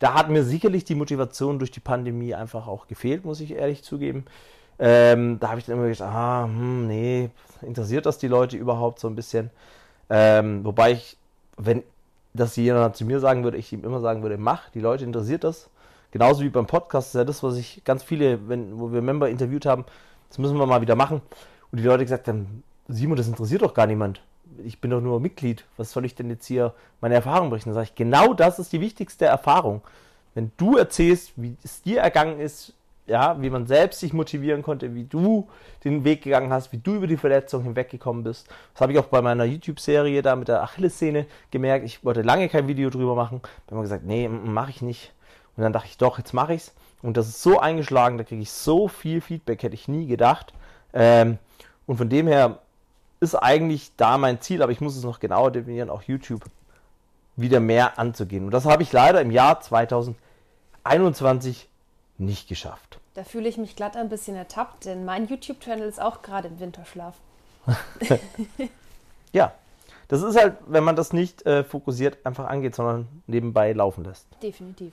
Da 0.01 0.15
hat 0.15 0.29
mir 0.29 0.45
sicherlich 0.45 0.85
die 0.85 0.97
Motivation 0.97 1.59
durch 1.59 1.71
die 1.71 1.81
Pandemie 1.81 2.35
einfach 2.35 2.67
auch 2.67 2.87
gefehlt, 2.89 3.25
muss 3.25 3.41
ich 3.41 3.53
ehrlich 3.53 3.83
zugeben. 3.85 4.27
Ähm, 4.79 5.39
da 5.39 5.51
habe 5.51 5.61
ich 5.61 5.67
dann 5.67 5.77
immer 5.77 5.89
gedacht, 5.89 6.03
ah, 6.03 6.45
hm, 6.45 6.87
nee, 6.87 7.31
interessiert 7.63 8.07
das 8.07 8.19
die 8.19 8.29
Leute 8.29 8.57
überhaupt 8.57 8.99
so 8.99 9.09
ein 9.09 9.15
bisschen? 9.15 9.51
Ähm, 10.11 10.65
wobei 10.65 10.93
ich, 10.93 11.17
wenn 11.57 11.83
das 12.35 12.57
jemand 12.57 12.97
zu 12.97 13.05
mir 13.05 13.21
sagen 13.21 13.45
würde, 13.45 13.57
ich 13.57 13.73
ihm 13.73 13.85
immer 13.85 14.01
sagen 14.01 14.23
würde, 14.23 14.37
mach, 14.37 14.69
die 14.71 14.81
Leute 14.81 15.05
interessiert 15.05 15.45
das. 15.45 15.71
Genauso 16.11 16.43
wie 16.43 16.49
beim 16.49 16.67
Podcast, 16.67 17.09
das 17.09 17.15
ist 17.15 17.19
ja 17.19 17.25
das, 17.25 17.43
was 17.43 17.57
ich 17.57 17.83
ganz 17.85 18.03
viele, 18.03 18.49
wenn, 18.49 18.79
wo 18.79 18.93
wir 18.93 19.03
Member 19.03 19.29
interviewt 19.29 19.67
haben, 19.67 19.85
das 20.29 20.39
müssen 20.39 20.59
wir 20.59 20.67
mal 20.67 20.81
wieder 20.81 20.97
machen. 20.97 21.23
Und 21.71 21.79
die 21.79 21.85
Leute 21.85 22.05
gesagt 22.05 22.29
haben, 22.29 22.63
Simon, 22.89 23.17
das 23.17 23.29
interessiert 23.29 23.63
doch 23.63 23.75
gar 23.75 23.87
niemand. 23.87 24.23
Ich 24.65 24.81
bin 24.81 24.91
doch 24.91 25.01
nur 25.01 25.21
Mitglied. 25.21 25.65
Was 25.77 25.91
soll 25.93 26.05
ich 26.05 26.15
denn 26.15 26.31
jetzt 26.31 26.47
hier 26.47 26.75
meine 27.01 27.15
Erfahrung 27.15 27.51
berichten? 27.51 27.71
Dann 27.71 27.75
sage 27.75 27.89
ich, 27.91 27.95
genau 27.95 28.35
das 28.35 28.59
ist 28.59 28.73
die 28.73 28.81
wichtigste 28.81 29.25
Erfahrung. 29.25 29.81
Wenn 30.35 30.53
du 30.57 30.77
erzählst, 30.77 31.33
wie 31.37 31.57
es 31.65 31.83
dir 31.83 32.01
ergangen 32.01 32.41
ist, 32.41 32.75
ja, 33.07 33.41
wie 33.41 33.51
man 33.51 33.67
selbst 33.67 34.01
sich 34.01 34.13
motivieren 34.13 34.63
konnte, 34.63 34.95
wie 34.95 35.05
du 35.05 35.49
den 35.85 36.05
Weg 36.05 36.23
gegangen 36.23 36.53
hast, 36.53 36.73
wie 36.73 36.79
du 36.79 36.95
über 36.95 37.07
die 37.07 37.17
Verletzung 37.17 37.63
hinweggekommen 37.63 38.25
bist. 38.25 38.49
Das 38.73 38.81
habe 38.81 38.93
ich 38.93 38.99
auch 38.99 39.07
bei 39.07 39.21
meiner 39.21 39.45
YouTube-Serie 39.45 40.23
da 40.23 40.37
mit 40.37 40.49
der 40.49 40.63
Achillessehne 40.63 41.27
gemerkt. 41.51 41.85
Ich 41.85 42.05
wollte 42.05 42.23
lange 42.23 42.49
kein 42.49 42.67
Video 42.67 42.89
drüber 42.89 43.15
machen. 43.15 43.41
Da 43.67 43.73
haben 43.73 43.79
wir 43.79 43.83
gesagt, 43.83 44.05
nee, 44.05 44.29
mache 44.29 44.71
ich 44.71 44.81
nicht. 44.81 45.13
Und 45.57 45.63
dann 45.63 45.73
dachte 45.73 45.89
ich, 45.89 45.99
doch, 45.99 46.19
jetzt 46.19 46.33
mache 46.33 46.55
ich's. 46.55 46.73
Und 47.03 47.19
das 47.19 47.29
ist 47.29 47.43
so 47.43 47.61
eingeschlagen, 47.61 48.17
da 48.17 48.25
kriege 48.25 48.41
ich 48.41 48.51
so 48.51 48.89
viel 48.89 49.21
Feedback, 49.21 49.63
hätte 49.63 49.75
ich 49.75 49.89
nie 49.89 50.07
gedacht. 50.07 50.55
Ähm, 50.95 51.39
und 51.87 51.99
von 51.99 52.09
dem 52.09 52.27
her 52.27 52.61
ist 53.21 53.35
eigentlich 53.35 53.93
da 53.97 54.17
mein 54.17 54.41
Ziel, 54.41 54.63
aber 54.63 54.73
ich 54.73 54.81
muss 54.81 54.97
es 54.97 55.05
noch 55.05 55.21
genauer 55.21 55.51
definieren, 55.51 55.91
auch 55.91 56.03
YouTube 56.03 56.45
wieder 57.37 57.61
mehr 57.61 57.99
anzugehen. 57.99 58.47
Und 58.47 58.53
das 58.53 58.65
habe 58.65 58.83
ich 58.83 58.93
leider 58.93 59.21
im 59.21 59.31
Jahr 59.31 59.61
2021 59.61 61.69
nicht 62.19 62.49
geschafft. 62.49 62.99
Da 63.15 63.25
fühle 63.25 63.49
ich 63.49 63.57
mich 63.59 63.77
glatt 63.77 63.97
ein 63.97 64.09
bisschen 64.09 64.37
ertappt, 64.37 64.87
denn 64.87 65.05
mein 65.05 65.27
YouTube-Channel 65.27 65.89
ist 65.89 66.01
auch 66.01 66.23
gerade 66.23 66.49
im 66.49 66.61
Winterschlaf. 66.61 67.15
ja, 69.33 69.53
das 70.09 70.23
ist 70.23 70.37
halt, 70.37 70.57
wenn 70.67 70.85
man 70.85 70.97
das 70.97 71.13
nicht 71.13 71.47
äh, 71.47 71.65
fokussiert 71.65 72.19
einfach 72.25 72.47
angeht, 72.47 72.75
sondern 72.75 73.09
nebenbei 73.27 73.73
laufen 73.73 74.05
lässt. 74.05 74.27
Definitiv. 74.43 74.93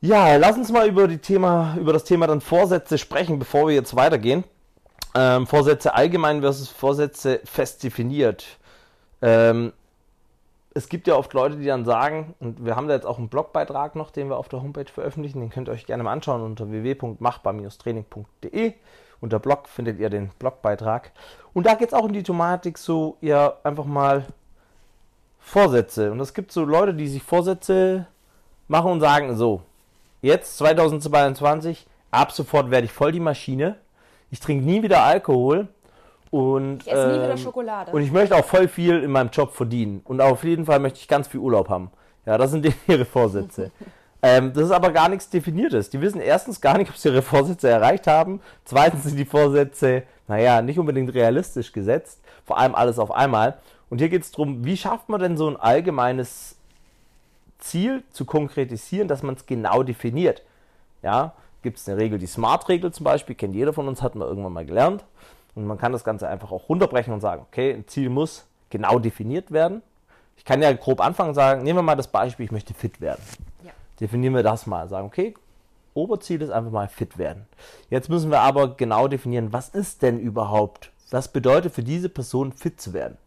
Ja, 0.00 0.36
lass 0.36 0.56
uns 0.56 0.72
mal 0.72 0.88
über, 0.88 1.06
die 1.06 1.18
Thema, 1.18 1.76
über 1.78 1.92
das 1.92 2.04
Thema 2.04 2.26
dann 2.26 2.40
Vorsätze 2.40 2.98
sprechen, 2.98 3.38
bevor 3.38 3.68
wir 3.68 3.74
jetzt 3.74 3.94
weitergehen. 3.94 4.42
Ähm, 5.14 5.46
Vorsätze 5.46 5.94
allgemein 5.94 6.40
versus 6.40 6.68
Vorsätze 6.68 7.40
fest 7.44 7.84
definiert. 7.84 8.44
Ähm, 9.20 9.72
es 10.74 10.88
gibt 10.88 11.06
ja 11.06 11.16
oft 11.16 11.34
Leute, 11.34 11.56
die 11.56 11.66
dann 11.66 11.84
sagen, 11.84 12.34
und 12.40 12.64
wir 12.64 12.74
haben 12.76 12.88
da 12.88 12.94
jetzt 12.94 13.04
auch 13.06 13.18
einen 13.18 13.28
Blogbeitrag 13.28 13.94
noch, 13.94 14.10
den 14.10 14.30
wir 14.30 14.38
auf 14.38 14.48
der 14.48 14.62
Homepage 14.62 14.90
veröffentlichen, 14.90 15.40
den 15.40 15.50
könnt 15.50 15.68
ihr 15.68 15.72
euch 15.72 15.84
gerne 15.86 16.02
mal 16.02 16.12
anschauen 16.12 16.40
unter 16.42 16.70
www.machbar-training.de. 16.70 18.72
Unter 19.20 19.38
Blog 19.38 19.68
findet 19.68 20.00
ihr 20.00 20.08
den 20.10 20.30
Blogbeitrag. 20.38 21.12
Und 21.52 21.66
da 21.66 21.74
geht 21.74 21.88
es 21.88 21.94
auch 21.94 22.04
um 22.04 22.12
die 22.12 22.22
Thematik, 22.22 22.78
so 22.78 23.16
ihr 23.20 23.56
einfach 23.62 23.84
mal 23.84 24.24
Vorsätze. 25.38 26.10
Und 26.10 26.20
es 26.20 26.32
gibt 26.34 26.52
so 26.52 26.64
Leute, 26.64 26.94
die 26.94 27.08
sich 27.08 27.22
Vorsätze 27.22 28.06
machen 28.66 28.92
und 28.92 29.00
sagen, 29.00 29.36
so, 29.36 29.62
jetzt 30.22 30.56
2022, 30.58 31.86
ab 32.10 32.32
sofort 32.32 32.70
werde 32.70 32.86
ich 32.86 32.92
voll 32.92 33.12
die 33.12 33.20
Maschine. 33.20 33.76
Ich 34.30 34.40
trinke 34.40 34.64
nie 34.64 34.82
wieder 34.82 35.02
Alkohol 35.02 35.68
und, 36.32 36.86
Ich 36.86 36.90
esse 36.90 37.08
nie 37.08 37.14
wieder 37.16 37.30
ähm, 37.32 37.36
Schokolade. 37.36 37.92
Und 37.92 38.00
ich 38.00 38.10
möchte 38.10 38.34
auch 38.34 38.44
voll 38.46 38.66
viel 38.66 39.02
in 39.02 39.10
meinem 39.10 39.28
Job 39.28 39.52
verdienen. 39.52 40.00
Und 40.02 40.22
auf 40.22 40.44
jeden 40.44 40.64
Fall 40.64 40.80
möchte 40.80 40.98
ich 40.98 41.06
ganz 41.06 41.28
viel 41.28 41.40
Urlaub 41.40 41.68
haben. 41.68 41.90
Ja, 42.24 42.38
das 42.38 42.50
sind 42.50 42.66
ihre 42.88 43.04
Vorsätze. 43.04 43.70
ähm, 44.22 44.50
das 44.54 44.64
ist 44.64 44.70
aber 44.70 44.92
gar 44.92 45.10
nichts 45.10 45.28
Definiertes. 45.28 45.90
Die 45.90 46.00
wissen 46.00 46.22
erstens 46.22 46.62
gar 46.62 46.78
nicht, 46.78 46.90
ob 46.90 46.96
sie 46.96 47.10
ihre 47.10 47.20
Vorsätze 47.20 47.68
erreicht 47.68 48.06
haben. 48.06 48.40
Zweitens 48.64 49.04
sind 49.04 49.18
die 49.18 49.26
Vorsätze, 49.26 50.04
naja, 50.26 50.62
nicht 50.62 50.78
unbedingt 50.78 51.12
realistisch 51.12 51.70
gesetzt. 51.70 52.22
Vor 52.46 52.56
allem 52.56 52.74
alles 52.74 52.98
auf 52.98 53.10
einmal. 53.10 53.58
Und 53.90 53.98
hier 53.98 54.08
geht 54.08 54.22
es 54.22 54.30
darum, 54.30 54.64
wie 54.64 54.78
schafft 54.78 55.10
man 55.10 55.20
denn 55.20 55.36
so 55.36 55.46
ein 55.46 55.56
allgemeines 55.56 56.56
Ziel 57.58 58.04
zu 58.10 58.24
konkretisieren, 58.24 59.06
dass 59.06 59.22
man 59.22 59.34
es 59.34 59.44
genau 59.44 59.82
definiert. 59.82 60.42
Ja, 61.02 61.34
gibt 61.62 61.76
es 61.76 61.86
eine 61.86 61.98
Regel, 61.98 62.18
die 62.18 62.26
Smart-Regel 62.26 62.90
zum 62.90 63.04
Beispiel, 63.04 63.34
kennt 63.34 63.54
jeder 63.54 63.74
von 63.74 63.86
uns, 63.86 64.00
hat 64.00 64.14
man 64.14 64.26
irgendwann 64.26 64.54
mal 64.54 64.64
gelernt. 64.64 65.04
Und 65.54 65.66
man 65.66 65.78
kann 65.78 65.92
das 65.92 66.04
Ganze 66.04 66.28
einfach 66.28 66.50
auch 66.50 66.68
runterbrechen 66.68 67.12
und 67.12 67.20
sagen, 67.20 67.42
okay, 67.42 67.72
ein 67.72 67.86
Ziel 67.86 68.08
muss 68.08 68.46
genau 68.70 68.98
definiert 68.98 69.50
werden. 69.50 69.82
Ich 70.36 70.44
kann 70.44 70.62
ja 70.62 70.72
grob 70.72 71.00
anfangen 71.00 71.30
und 71.30 71.34
sagen, 71.34 71.62
nehmen 71.62 71.78
wir 71.78 71.82
mal 71.82 71.94
das 71.94 72.08
Beispiel, 72.08 72.46
ich 72.46 72.52
möchte 72.52 72.74
fit 72.74 73.00
werden. 73.00 73.22
Ja. 73.64 73.70
Definieren 74.00 74.34
wir 74.34 74.42
das 74.42 74.66
mal. 74.66 74.88
Sagen, 74.88 75.06
okay, 75.06 75.34
Oberziel 75.94 76.40
ist 76.40 76.50
einfach 76.50 76.70
mal 76.70 76.88
fit 76.88 77.18
werden. 77.18 77.46
Jetzt 77.90 78.08
müssen 78.08 78.30
wir 78.30 78.40
aber 78.40 78.76
genau 78.76 79.08
definieren, 79.08 79.52
was 79.52 79.68
ist 79.68 80.02
denn 80.02 80.18
überhaupt, 80.18 80.90
was 81.10 81.28
bedeutet 81.28 81.74
für 81.74 81.82
diese 81.82 82.08
Person 82.08 82.52
fit 82.52 82.80
zu 82.80 82.94
werden. 82.94 83.18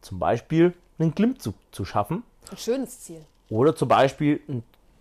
Zum 0.00 0.18
Beispiel 0.18 0.74
einen 0.98 1.14
Klimmzug 1.14 1.54
zu 1.72 1.84
schaffen 1.84 2.22
Ein 2.50 2.56
schönes 2.56 3.00
Ziel. 3.00 3.20
oder 3.50 3.76
zum 3.76 3.88
Beispiel 3.88 4.40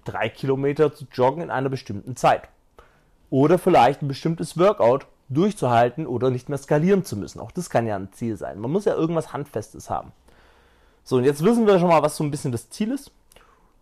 drei 0.04 0.30
Kilometer 0.30 0.94
zu 0.94 1.06
joggen 1.12 1.44
in 1.44 1.52
einer 1.52 1.70
bestimmten 1.70 2.16
Zeit. 2.18 2.50
Oder 3.30 3.58
vielleicht 3.58 4.02
ein 4.02 4.08
bestimmtes 4.08 4.58
Workout 4.58 5.08
durchzuhalten 5.30 6.08
oder 6.08 6.30
nicht 6.30 6.50
mehr 6.50 6.58
skalieren 6.58 7.04
zu 7.04 7.18
müssen. 7.18 7.40
Auch 7.40 7.52
das 7.52 7.70
kann 7.70 7.88
ja 7.88 7.96
ein 7.96 8.12
Ziel 8.12 8.38
sein. 8.38 8.60
Man 8.60 8.72
muss 8.72 8.86
ja 8.86 8.94
irgendwas 8.94 9.34
Handfestes 9.34 9.90
haben. 9.90 10.12
So, 11.04 11.18
und 11.18 11.24
jetzt 11.24 11.44
wissen 11.44 11.68
wir 11.68 11.80
schon 11.80 11.90
mal, 11.90 12.02
was 12.02 12.16
so 12.16 12.24
ein 12.24 12.32
bisschen 12.32 12.52
das 12.52 12.70
Ziel 12.70 12.92
ist. 12.92 13.12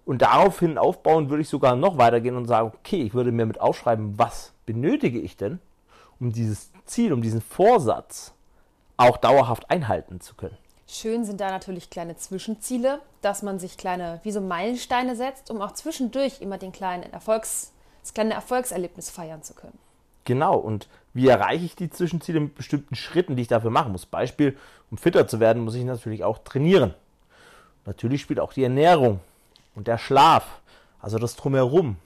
Und 0.06 0.22
daraufhin 0.22 0.78
aufbauen 0.78 1.30
würde 1.30 1.42
ich 1.42 1.50
sogar 1.50 1.76
noch 1.76 1.98
weitergehen 1.98 2.36
und 2.36 2.48
sagen, 2.48 2.74
okay, 2.78 3.04
ich 3.04 3.14
würde 3.14 3.32
mir 3.32 3.46
mit 3.46 3.62
aufschreiben, 3.62 4.18
was 4.20 4.52
benötige 4.66 5.20
ich 5.20 5.38
denn, 5.38 5.60
um 6.20 6.34
dieses 6.34 6.72
Ziel, 6.86 7.14
um 7.14 7.22
diesen 7.22 7.42
Vorsatz 7.42 8.34
auch 8.98 9.18
dauerhaft 9.18 9.70
einhalten 9.70 10.20
zu 10.20 10.36
können. 10.36 10.58
Schön 10.88 11.24
sind 11.24 11.40
da 11.40 11.50
natürlich 11.50 11.90
kleine 11.90 12.18
Zwischenziele, 12.18 13.00
dass 13.22 13.42
man 13.42 13.58
sich 13.58 13.78
kleine, 13.78 14.20
wie 14.24 14.32
so 14.32 14.42
Meilensteine 14.42 15.16
setzt, 15.16 15.50
um 15.50 15.62
auch 15.62 15.72
zwischendurch 15.72 16.42
immer 16.42 16.58
den 16.58 16.72
kleinen 16.72 17.12
Erfolgs, 17.12 17.72
das 18.02 18.14
kleine 18.14 18.34
Erfolgserlebnis 18.34 19.10
feiern 19.10 19.42
zu 19.42 19.54
können. 19.54 19.78
Genau, 20.26 20.56
und 20.56 20.88
wie 21.14 21.28
erreiche 21.28 21.66
ich 21.66 21.76
die 21.76 21.90
Zwischenziele 21.90 22.40
mit 22.40 22.56
bestimmten 22.56 22.96
Schritten, 22.96 23.36
die 23.36 23.44
ich 23.44 23.48
dafür 23.48 23.70
machen 23.70 23.92
muss? 23.92 24.06
Beispiel, 24.06 24.58
um 24.90 24.98
fitter 24.98 25.28
zu 25.28 25.40
werden, 25.40 25.64
muss 25.64 25.76
ich 25.76 25.84
natürlich 25.84 26.24
auch 26.24 26.40
trainieren. 26.40 26.94
Natürlich 27.86 28.22
spielt 28.22 28.40
auch 28.40 28.54
die 28.54 28.64
Ernährung 28.64 29.20
und 29.76 29.88
der 29.88 29.98
Schlaf, 29.98 30.62
also 31.02 31.18
das 31.20 31.36
Drumherum, 31.36 31.98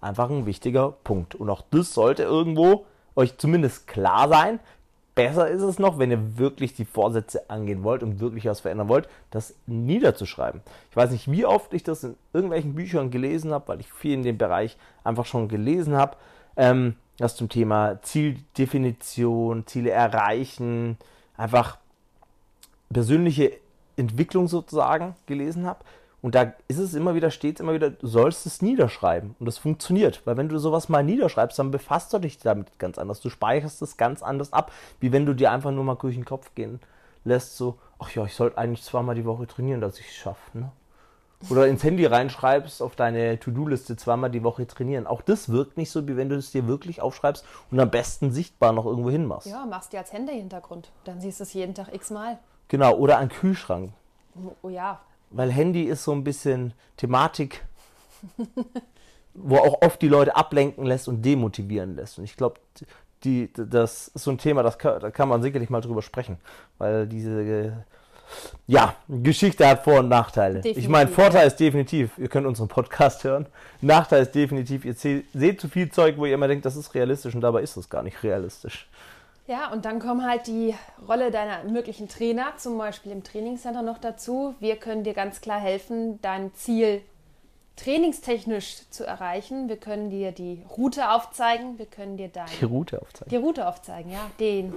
einfach 0.00 0.30
ein 0.30 0.46
wichtiger 0.46 0.92
Punkt. 1.04 1.34
Und 1.34 1.50
auch 1.50 1.62
das 1.70 1.92
sollte 1.92 2.22
irgendwo 2.22 2.86
euch 3.16 3.36
zumindest 3.38 3.86
klar 3.86 4.28
sein. 4.28 4.60
Besser 5.14 5.48
ist 5.48 5.62
es 5.62 5.78
noch, 5.78 5.98
wenn 5.98 6.10
ihr 6.10 6.38
wirklich 6.38 6.74
die 6.74 6.84
Vorsätze 6.84 7.48
angehen 7.48 7.84
wollt 7.84 8.02
und 8.02 8.18
wirklich 8.18 8.46
was 8.46 8.60
verändern 8.60 8.88
wollt, 8.88 9.08
das 9.30 9.54
niederzuschreiben. 9.66 10.60
Ich 10.90 10.96
weiß 10.96 11.10
nicht, 11.10 11.30
wie 11.30 11.46
oft 11.46 11.72
ich 11.72 11.84
das 11.84 12.02
in 12.02 12.16
irgendwelchen 12.32 12.74
Büchern 12.74 13.10
gelesen 13.10 13.52
habe, 13.52 13.68
weil 13.68 13.80
ich 13.80 13.92
viel 13.92 14.14
in 14.14 14.24
dem 14.24 14.38
Bereich 14.38 14.76
einfach 15.04 15.24
schon 15.24 15.48
gelesen 15.48 15.96
habe. 15.96 16.16
Ähm, 16.56 16.96
das 17.18 17.36
zum 17.36 17.48
Thema 17.48 18.00
Zieldefinition, 18.02 19.66
Ziele 19.66 19.90
erreichen, 19.90 20.98
einfach 21.36 21.78
persönliche 22.92 23.52
Entwicklung 23.96 24.48
sozusagen 24.48 25.14
gelesen 25.26 25.66
habe. 25.66 25.84
Und 26.22 26.34
da 26.34 26.54
ist 26.68 26.78
es 26.78 26.94
immer 26.94 27.14
wieder, 27.14 27.30
steht 27.30 27.56
es 27.56 27.60
immer 27.60 27.74
wieder, 27.74 27.90
du 27.90 28.06
sollst 28.06 28.46
es 28.46 28.62
niederschreiben. 28.62 29.36
Und 29.38 29.46
das 29.46 29.58
funktioniert. 29.58 30.22
Weil 30.24 30.38
wenn 30.38 30.48
du 30.48 30.58
sowas 30.58 30.88
mal 30.88 31.04
niederschreibst, 31.04 31.58
dann 31.58 31.70
befasst 31.70 32.12
du 32.14 32.18
dich 32.18 32.38
damit 32.38 32.78
ganz 32.78 32.96
anders. 32.96 33.20
Du 33.20 33.28
speicherst 33.28 33.82
es 33.82 33.98
ganz 33.98 34.22
anders 34.22 34.52
ab, 34.52 34.72
wie 35.00 35.12
wenn 35.12 35.26
du 35.26 35.34
dir 35.34 35.52
einfach 35.52 35.70
nur 35.70 35.84
mal 35.84 35.96
durch 35.96 36.14
den 36.14 36.24
Kopf 36.24 36.54
gehen 36.54 36.80
lässt, 37.24 37.56
so, 37.56 37.78
ach 37.98 38.10
ja, 38.14 38.24
ich 38.24 38.34
sollte 38.34 38.58
eigentlich 38.58 38.82
zweimal 38.82 39.14
die 39.14 39.24
Woche 39.24 39.46
trainieren, 39.46 39.80
dass 39.80 39.98
ich 39.98 40.06
es 40.08 40.14
schaffe. 40.14 40.58
Ne? 40.58 40.72
Oder 41.50 41.66
ins 41.66 41.82
Handy 41.84 42.06
reinschreibst, 42.06 42.82
auf 42.82 42.96
deine 42.96 43.38
To-Do-Liste 43.38 43.96
zweimal 43.96 44.30
die 44.30 44.42
Woche 44.42 44.66
trainieren. 44.66 45.06
Auch 45.06 45.22
das 45.22 45.50
wirkt 45.50 45.76
nicht 45.76 45.90
so, 45.90 46.06
wie 46.08 46.16
wenn 46.16 46.28
du 46.28 46.36
es 46.36 46.50
dir 46.52 46.66
wirklich 46.66 47.00
aufschreibst 47.00 47.44
und 47.70 47.80
am 47.80 47.90
besten 47.90 48.30
sichtbar 48.30 48.72
noch 48.72 48.86
irgendwo 48.86 49.10
hin 49.10 49.26
machst. 49.26 49.46
Ja, 49.46 49.66
machst 49.66 49.92
dir 49.92 49.98
als 49.98 50.12
Handy-Hintergrund. 50.12 50.90
Dann 51.04 51.20
siehst 51.20 51.40
du 51.40 51.44
es 51.44 51.52
jeden 51.52 51.74
Tag 51.74 51.92
x-mal. 51.92 52.38
Genau, 52.68 52.94
oder 52.96 53.18
ein 53.18 53.28
Kühlschrank. 53.28 53.92
Oh 54.62 54.68
ja, 54.68 55.00
Weil 55.30 55.52
Handy 55.52 55.84
ist 55.84 56.04
so 56.04 56.12
ein 56.12 56.24
bisschen 56.24 56.72
Thematik, 56.96 57.64
wo 59.34 59.58
auch 59.58 59.82
oft 59.82 60.00
die 60.02 60.08
Leute 60.08 60.34
ablenken 60.34 60.86
lässt 60.86 61.08
und 61.08 61.22
demotivieren 61.22 61.96
lässt. 61.96 62.18
Und 62.18 62.24
ich 62.24 62.36
glaube, 62.36 62.60
die, 63.22 63.52
das 63.52 64.08
ist 64.08 64.24
so 64.24 64.30
ein 64.30 64.38
Thema, 64.38 64.62
das 64.62 64.78
kann, 64.78 65.00
da 65.00 65.10
kann 65.10 65.28
man 65.28 65.42
sicherlich 65.42 65.70
mal 65.70 65.80
drüber 65.80 66.02
sprechen, 66.02 66.38
weil 66.78 67.06
diese 67.06 67.84
ja, 68.66 68.94
Geschichte 69.08 69.66
hat 69.66 69.84
Vor- 69.84 70.00
und 70.00 70.08
Nachteile. 70.08 70.56
Definitiv, 70.60 70.82
ich 70.82 70.88
meine, 70.88 71.08
Vorteil 71.10 71.46
ist 71.46 71.56
definitiv, 71.60 72.16
ihr 72.18 72.28
könnt 72.28 72.46
unseren 72.46 72.68
Podcast 72.68 73.24
hören. 73.24 73.46
Nachteil 73.80 74.22
ist 74.22 74.34
definitiv, 74.34 74.84
ihr 74.84 74.94
se- 74.94 75.24
seht 75.34 75.60
zu 75.60 75.68
viel 75.68 75.90
Zeug, 75.90 76.16
wo 76.18 76.26
ihr 76.26 76.34
immer 76.34 76.48
denkt, 76.48 76.64
das 76.64 76.76
ist 76.76 76.94
realistisch 76.94 77.34
und 77.34 77.40
dabei 77.42 77.62
ist 77.62 77.76
es 77.76 77.88
gar 77.90 78.02
nicht 78.02 78.22
realistisch. 78.22 78.88
Ja, 79.46 79.70
und 79.72 79.84
dann 79.84 79.98
kommt 79.98 80.22
halt 80.24 80.46
die 80.46 80.74
Rolle 81.06 81.30
deiner 81.30 81.64
möglichen 81.64 82.08
Trainer, 82.08 82.54
zum 82.56 82.78
Beispiel 82.78 83.12
im 83.12 83.22
Trainingscenter 83.22 83.82
noch 83.82 83.98
dazu. 83.98 84.54
Wir 84.58 84.76
können 84.76 85.04
dir 85.04 85.12
ganz 85.12 85.42
klar 85.42 85.60
helfen, 85.60 86.18
dein 86.22 86.54
Ziel 86.54 87.02
trainingstechnisch 87.76 88.88
zu 88.90 89.04
erreichen. 89.06 89.68
Wir 89.68 89.76
können 89.76 90.08
dir 90.10 90.32
die 90.32 90.62
Route 90.76 91.10
aufzeigen, 91.10 91.78
wir 91.78 91.86
können 91.86 92.16
dir 92.16 92.28
dein, 92.28 92.46
Die 92.60 92.64
Route 92.64 93.00
aufzeigen. 93.02 93.28
die 93.30 93.36
Route 93.36 93.68
aufzeigen, 93.68 94.10
ja, 94.12 94.30
den, 94.40 94.72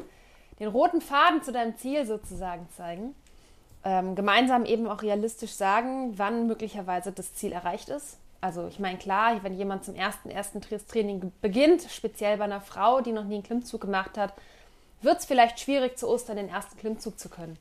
den 0.60 0.68
roten 0.68 1.00
Faden 1.00 1.42
zu 1.44 1.52
deinem 1.52 1.78
Ziel 1.78 2.06
sozusagen 2.06 2.68
zeigen. 2.76 3.16
Ähm, 3.90 4.16
gemeinsam 4.16 4.66
eben 4.66 4.86
auch 4.86 5.02
realistisch 5.02 5.54
sagen, 5.54 6.18
wann 6.18 6.46
möglicherweise 6.46 7.14
das 7.14 7.36
Ziel 7.36 7.54
erreicht 7.54 7.88
ist. 7.88 8.18
Also 8.42 8.68
ich 8.68 8.80
meine, 8.80 8.98
klar, 8.98 9.42
wenn 9.44 9.54
jemand 9.54 9.86
zum 9.86 9.96
ersten, 9.96 10.30
ersten 10.30 10.60
Tra- 10.60 10.86
Training 10.86 11.32
beginnt, 11.42 11.84
speziell 11.90 12.38
bei 12.38 12.44
einer 12.44 12.60
Frau, 12.60 13.00
die 13.00 13.14
noch 13.14 13.24
nie 13.24 13.36
einen 13.36 13.44
Klimmzug 13.44 13.80
gemacht 13.80 14.18
hat, 14.18 14.34
wird 15.02 15.20
es 15.20 15.26
vielleicht 15.26 15.62
schwierig, 15.62 15.98
zu 15.98 16.10
Ostern 16.10 16.36
den 16.36 16.50
ersten 16.50 16.78
Klimmzug 16.78 17.18
zu 17.18 17.30
können. 17.30 17.58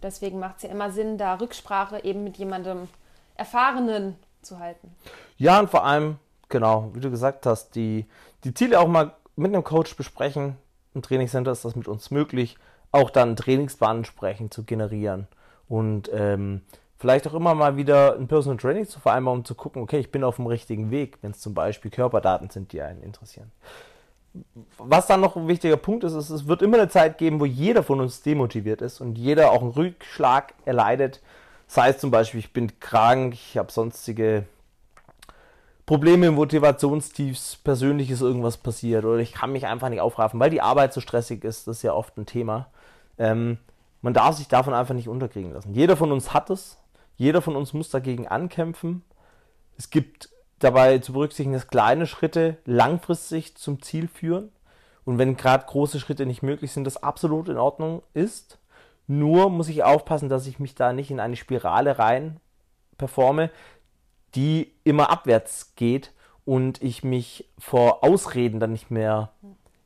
Deswegen 0.00 0.38
macht 0.38 0.58
es 0.58 0.62
ja 0.62 0.68
immer 0.68 0.92
Sinn, 0.92 1.18
da 1.18 1.34
Rücksprache 1.34 2.04
eben 2.04 2.22
mit 2.22 2.36
jemandem 2.36 2.88
Erfahrenen 3.34 4.14
zu 4.42 4.60
halten. 4.60 4.94
Ja, 5.38 5.58
und 5.58 5.70
vor 5.70 5.84
allem, 5.84 6.20
genau, 6.50 6.90
wie 6.94 7.00
du 7.00 7.10
gesagt 7.10 7.46
hast, 7.46 7.74
die, 7.74 8.06
die 8.44 8.54
Ziele 8.54 8.78
auch 8.78 8.86
mal 8.86 9.12
mit 9.34 9.52
einem 9.52 9.64
Coach 9.64 9.96
besprechen. 9.96 10.56
Im 10.94 11.02
Trainingscenter 11.02 11.50
ist 11.50 11.64
das 11.64 11.74
mit 11.74 11.88
uns 11.88 12.12
möglich, 12.12 12.58
auch 12.92 13.10
dann 13.10 13.36
Trainingsplan 13.36 13.98
entsprechend 13.98 14.54
zu 14.54 14.64
generieren. 14.64 15.26
Und 15.68 16.10
ähm, 16.12 16.60
vielleicht 16.98 17.26
auch 17.26 17.34
immer 17.34 17.54
mal 17.54 17.76
wieder 17.76 18.14
ein 18.16 18.28
Personal 18.28 18.58
Training 18.58 18.86
zu 18.86 19.00
vereinbaren, 19.00 19.40
um 19.40 19.44
zu 19.44 19.54
gucken, 19.54 19.82
okay, 19.82 19.98
ich 19.98 20.12
bin 20.12 20.22
auf 20.22 20.36
dem 20.36 20.46
richtigen 20.46 20.90
Weg, 20.90 21.18
wenn 21.22 21.32
es 21.32 21.40
zum 21.40 21.54
Beispiel 21.54 21.90
Körperdaten 21.90 22.50
sind, 22.50 22.72
die 22.72 22.82
einen 22.82 23.02
interessieren. 23.02 23.50
Was 24.78 25.06
dann 25.06 25.20
noch 25.20 25.36
ein 25.36 25.48
wichtiger 25.48 25.76
Punkt 25.76 26.04
ist, 26.04 26.14
ist, 26.14 26.30
es 26.30 26.46
wird 26.46 26.62
immer 26.62 26.78
eine 26.78 26.88
Zeit 26.88 27.18
geben, 27.18 27.40
wo 27.40 27.44
jeder 27.44 27.82
von 27.82 28.00
uns 28.00 28.22
demotiviert 28.22 28.80
ist 28.80 29.00
und 29.00 29.18
jeder 29.18 29.50
auch 29.50 29.62
einen 29.62 29.72
Rückschlag 29.72 30.54
erleidet. 30.64 31.20
Sei 31.66 31.88
es 31.88 31.98
zum 31.98 32.10
Beispiel, 32.10 32.40
ich 32.40 32.52
bin 32.52 32.78
krank, 32.80 33.34
ich 33.34 33.58
habe 33.58 33.72
sonstige 33.72 34.44
Probleme, 35.86 36.30
Motivationstiefs, 36.30 37.56
persönliches 37.56 38.20
irgendwas 38.20 38.56
passiert 38.56 39.04
oder 39.04 39.18
ich 39.18 39.32
kann 39.32 39.52
mich 39.52 39.66
einfach 39.66 39.88
nicht 39.88 40.00
aufraffen, 40.00 40.38
weil 40.38 40.50
die 40.50 40.62
Arbeit 40.62 40.92
so 40.92 41.00
stressig 41.00 41.44
ist, 41.44 41.66
das 41.66 41.78
ist 41.78 41.82
ja 41.82 41.92
oft 41.92 42.16
ein 42.16 42.26
Thema. 42.26 42.68
Ähm, 43.18 43.58
man 44.00 44.14
darf 44.14 44.36
sich 44.36 44.48
davon 44.48 44.74
einfach 44.74 44.94
nicht 44.94 45.08
unterkriegen 45.08 45.52
lassen. 45.52 45.74
Jeder 45.74 45.96
von 45.96 46.12
uns 46.12 46.32
hat 46.34 46.50
es, 46.50 46.78
jeder 47.16 47.42
von 47.42 47.56
uns 47.56 47.72
muss 47.72 47.90
dagegen 47.90 48.26
ankämpfen. 48.26 49.02
Es 49.76 49.90
gibt 49.90 50.28
dabei 50.58 50.98
zu 50.98 51.12
berücksichtigen, 51.12 51.52
dass 51.52 51.68
kleine 51.68 52.06
Schritte 52.06 52.56
langfristig 52.64 53.56
zum 53.56 53.82
Ziel 53.82 54.08
führen 54.08 54.50
Und 55.04 55.18
wenn 55.18 55.36
gerade 55.36 55.66
große 55.66 56.00
Schritte 56.00 56.26
nicht 56.26 56.42
möglich 56.42 56.72
sind, 56.72 56.84
das 56.84 57.02
absolut 57.02 57.48
in 57.48 57.56
Ordnung 57.56 58.02
ist. 58.14 58.58
Nur 59.06 59.50
muss 59.50 59.68
ich 59.68 59.82
aufpassen, 59.82 60.28
dass 60.28 60.46
ich 60.46 60.58
mich 60.58 60.74
da 60.74 60.92
nicht 60.92 61.10
in 61.10 61.20
eine 61.20 61.36
Spirale 61.36 61.98
rein 61.98 62.40
performe, 62.98 63.50
die 64.34 64.72
immer 64.84 65.10
abwärts 65.10 65.74
geht 65.74 66.12
und 66.44 66.80
ich 66.82 67.02
mich 67.02 67.48
vor 67.58 68.04
Ausreden 68.04 68.60
dann 68.60 68.72
nicht 68.72 68.90
mehr 68.90 69.32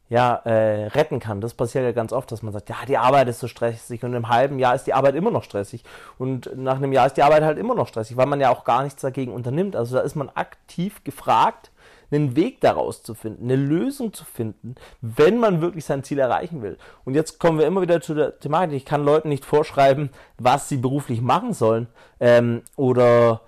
ja, 0.08 0.36
äh, 0.44 0.86
retten 0.88 1.18
kann. 1.18 1.40
Das 1.40 1.54
passiert 1.54 1.84
ja 1.84 1.92
ganz 1.92 2.12
oft, 2.12 2.30
dass 2.30 2.42
man 2.42 2.52
sagt, 2.52 2.68
ja, 2.68 2.76
die 2.86 2.98
Arbeit 2.98 3.28
ist 3.28 3.40
so 3.40 3.48
stressig 3.48 4.04
und 4.04 4.14
im 4.14 4.28
halben 4.28 4.58
Jahr 4.58 4.75
ist 4.75 4.84
die 4.84 4.94
Arbeit 4.94 5.16
immer 5.16 5.30
noch 5.30 5.42
stressig 5.42 5.82
und 6.18 6.56
nach 6.56 6.76
einem 6.76 6.92
Jahr 6.92 7.06
ist 7.06 7.16
die 7.16 7.22
Arbeit 7.22 7.42
halt 7.42 7.58
immer 7.58 7.75
noch 7.75 7.88
stressig, 7.88 8.16
weil 8.16 8.26
man 8.26 8.40
ja 8.40 8.50
auch 8.50 8.64
gar 8.64 8.84
nichts 8.84 9.02
dagegen 9.02 9.32
unternimmt. 9.32 9.75
Also 9.75 9.96
da 9.96 10.02
ist 10.02 10.14
man 10.14 10.30
aktiv 10.30 11.02
gefragt, 11.02 11.70
einen 12.10 12.36
Weg 12.36 12.60
daraus 12.60 13.02
zu 13.02 13.14
finden, 13.14 13.44
eine 13.44 13.56
Lösung 13.56 14.12
zu 14.12 14.25
finden, 14.25 14.76
wenn 15.00 15.38
man 15.38 15.60
wirklich 15.60 15.84
sein 15.84 16.04
Ziel 16.04 16.20
erreichen 16.20 16.62
will. 16.62 16.78
Und 17.04 17.14
jetzt 17.14 17.40
kommen 17.40 17.58
wir 17.58 17.66
immer 17.66 17.82
wieder 17.82 18.00
zu 18.00 18.14
der 18.14 18.38
Thematik, 18.38 18.76
ich 18.76 18.84
kann 18.84 19.04
Leuten 19.04 19.28
nicht 19.28 19.44
vorschreiben, 19.44 20.10
was 20.38 20.68
sie 20.68 20.76
beruflich 20.76 21.20
machen 21.20 21.52
sollen 21.52 21.88
ähm, 22.20 22.62
oder 22.76 23.40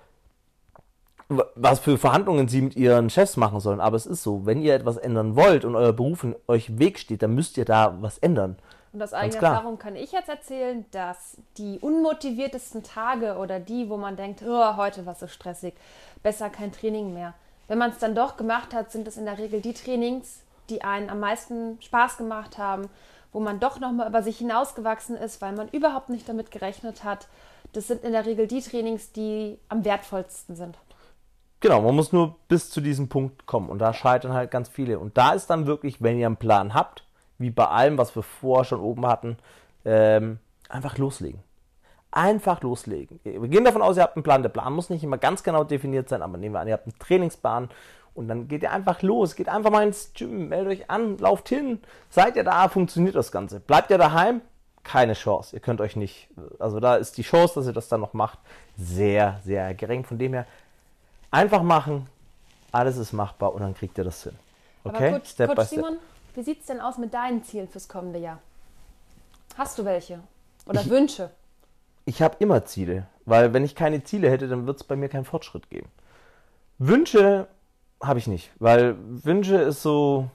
was 1.29 1.79
für 1.79 1.97
Verhandlungen 1.97 2.47
sie 2.47 2.61
mit 2.61 2.75
ihren 2.75 3.09
Chefs 3.09 3.37
machen 3.37 3.59
sollen. 3.59 3.79
Aber 3.79 3.95
es 3.95 4.07
ist 4.07 4.23
so, 4.23 4.45
wenn 4.45 4.61
ihr 4.61 4.73
etwas 4.73 4.97
ändern 4.97 5.35
wollt 5.35 5.63
und 5.63 5.75
euer 5.75 5.93
Beruf 5.93 6.23
in 6.23 6.35
euch 6.47 6.69
im 6.69 6.79
Weg 6.79 6.97
steht, 6.97 7.21
dann 7.21 7.35
müsst 7.35 7.57
ihr 7.57 7.65
da 7.65 7.95
was 8.01 8.17
ändern. 8.17 8.57
Und 8.91 9.03
aus 9.03 9.13
eigener 9.13 9.43
Erfahrung 9.43 9.77
kann 9.77 9.95
ich 9.95 10.11
jetzt 10.11 10.29
erzählen, 10.29 10.83
dass 10.89 11.37
die 11.57 11.77
unmotiviertesten 11.79 12.81
Tage 12.81 13.37
oder 13.37 13.59
die, 13.59 13.87
wo 13.87 13.97
man 13.97 14.15
denkt, 14.15 14.43
oh, 14.43 14.77
heute 14.77 15.05
war 15.05 15.13
es 15.13 15.19
so 15.19 15.27
stressig, 15.27 15.75
besser 16.23 16.49
kein 16.49 16.71
Training 16.71 17.13
mehr. 17.13 17.35
Wenn 17.67 17.77
man 17.77 17.91
es 17.91 17.99
dann 17.99 18.15
doch 18.15 18.35
gemacht 18.35 18.73
hat, 18.73 18.91
sind 18.91 19.07
es 19.07 19.17
in 19.17 19.25
der 19.25 19.37
Regel 19.37 19.61
die 19.61 19.73
Trainings, 19.73 20.41
die 20.71 20.81
einen 20.81 21.11
am 21.11 21.19
meisten 21.19 21.79
Spaß 21.81 22.17
gemacht 22.17 22.57
haben, 22.57 22.89
wo 23.31 23.39
man 23.39 23.59
doch 23.59 23.79
nochmal 23.79 24.07
über 24.07 24.23
sich 24.23 24.39
hinausgewachsen 24.39 25.15
ist, 25.15 25.39
weil 25.39 25.53
man 25.53 25.69
überhaupt 25.69 26.09
nicht 26.09 26.27
damit 26.27 26.49
gerechnet 26.49 27.03
hat. 27.03 27.27
Das 27.73 27.85
sind 27.85 28.03
in 28.03 28.13
der 28.13 28.25
Regel 28.25 28.47
die 28.47 28.61
Trainings, 28.61 29.11
die 29.11 29.59
am 29.69 29.85
wertvollsten 29.85 30.55
sind. 30.55 30.75
Genau, 31.61 31.81
man 31.81 31.95
muss 31.95 32.13
nur 32.13 32.35
bis 32.47 32.69
zu 32.69 32.79
diesem 32.79 33.09
Punkt 33.09 33.45
kommen 33.45 33.69
und 33.69 33.79
da 33.79 33.93
scheitern 33.93 34.33
halt 34.33 34.49
ganz 34.49 34.69
viele. 34.69 34.97
Und 34.97 35.17
da 35.17 35.33
ist 35.33 35.49
dann 35.49 35.65
wirklich, 35.65 36.01
wenn 36.01 36.17
ihr 36.17 36.25
einen 36.25 36.37
Plan 36.37 36.73
habt, 36.73 37.03
wie 37.37 37.49
bei 37.49 37.67
allem, 37.67 37.97
was 37.97 38.15
wir 38.15 38.23
vorher 38.23 38.65
schon 38.65 38.79
oben 38.79 39.05
hatten, 39.05 39.37
ähm, 39.83 40.39
einfach 40.69 40.97
loslegen. 40.97 41.41
Einfach 42.11 42.61
loslegen. 42.61 43.19
Wir 43.23 43.47
gehen 43.49 43.65
davon 43.65 43.81
aus, 43.81 43.97
ihr 43.97 44.03
habt 44.03 44.15
einen 44.15 44.23
Plan. 44.23 44.41
Der 44.41 44.49
Plan 44.49 44.73
muss 44.73 44.89
nicht 44.89 45.03
immer 45.03 45.17
ganz 45.17 45.43
genau 45.43 45.63
definiert 45.63 46.09
sein, 46.09 46.21
aber 46.21 46.37
nehmen 46.37 46.55
wir 46.55 46.59
an, 46.59 46.67
ihr 46.67 46.73
habt 46.73 46.85
einen 46.85 46.97
Trainingsplan 46.97 47.69
und 48.15 48.27
dann 48.27 48.47
geht 48.47 48.63
ihr 48.63 48.71
einfach 48.71 49.01
los. 49.01 49.35
Geht 49.35 49.49
einfach 49.49 49.69
mal 49.69 49.85
ins 49.85 50.13
Gym, 50.13 50.49
meldet 50.49 50.79
euch 50.79 50.89
an, 50.89 51.17
lauft 51.17 51.49
hin. 51.49 51.79
Seid 52.09 52.35
ihr 52.35 52.43
da, 52.43 52.67
funktioniert 52.69 53.15
das 53.15 53.31
Ganze. 53.31 53.59
Bleibt 53.59 53.91
ihr 53.91 53.97
daheim, 53.97 54.41
keine 54.83 55.13
Chance. 55.13 55.55
Ihr 55.55 55.59
könnt 55.59 55.81
euch 55.81 55.95
nicht, 55.95 56.29
also 56.57 56.79
da 56.79 56.95
ist 56.95 57.17
die 57.17 57.23
Chance, 57.23 57.55
dass 57.55 57.67
ihr 57.67 57.73
das 57.73 57.89
dann 57.89 58.01
noch 58.01 58.13
macht, 58.13 58.39
sehr, 58.75 59.39
sehr 59.43 59.73
gering. 59.75 60.03
Von 60.03 60.17
dem 60.17 60.33
her, 60.33 60.47
Einfach 61.31 61.61
machen, 61.61 62.07
alles 62.71 62.97
ist 62.97 63.13
machbar 63.13 63.53
und 63.53 63.61
dann 63.61 63.73
kriegt 63.75 63.97
ihr 63.97 64.03
das 64.03 64.23
hin. 64.23 64.33
Okay? 64.83 64.97
Aber 64.97 65.17
Coach, 65.17 65.29
step 65.29 65.55
Coach 65.55 65.67
Simon, 65.67 65.97
wie 66.35 66.43
sieht 66.43 66.61
es 66.61 66.67
denn 66.67 66.79
aus 66.79 66.97
mit 66.97 67.13
deinen 67.13 67.43
Zielen 67.43 67.67
fürs 67.67 67.87
kommende 67.87 68.19
Jahr? 68.19 68.39
Hast 69.57 69.77
du 69.77 69.85
welche? 69.85 70.19
Oder 70.65 70.81
ich, 70.81 70.89
Wünsche? 70.89 71.31
Ich 72.05 72.21
habe 72.21 72.35
immer 72.39 72.65
Ziele, 72.65 73.07
weil 73.25 73.53
wenn 73.53 73.63
ich 73.63 73.75
keine 73.75 74.03
Ziele 74.03 74.29
hätte, 74.29 74.47
dann 74.47 74.65
wird 74.65 74.77
es 74.77 74.83
bei 74.83 74.95
mir 74.95 75.09
keinen 75.09 75.25
Fortschritt 75.25 75.69
geben. 75.69 75.89
Wünsche 76.77 77.47
habe 78.01 78.19
ich 78.19 78.27
nicht, 78.27 78.51
weil 78.59 78.95
Wünsche 78.99 79.57
ist 79.57 79.81
so, 79.81 80.29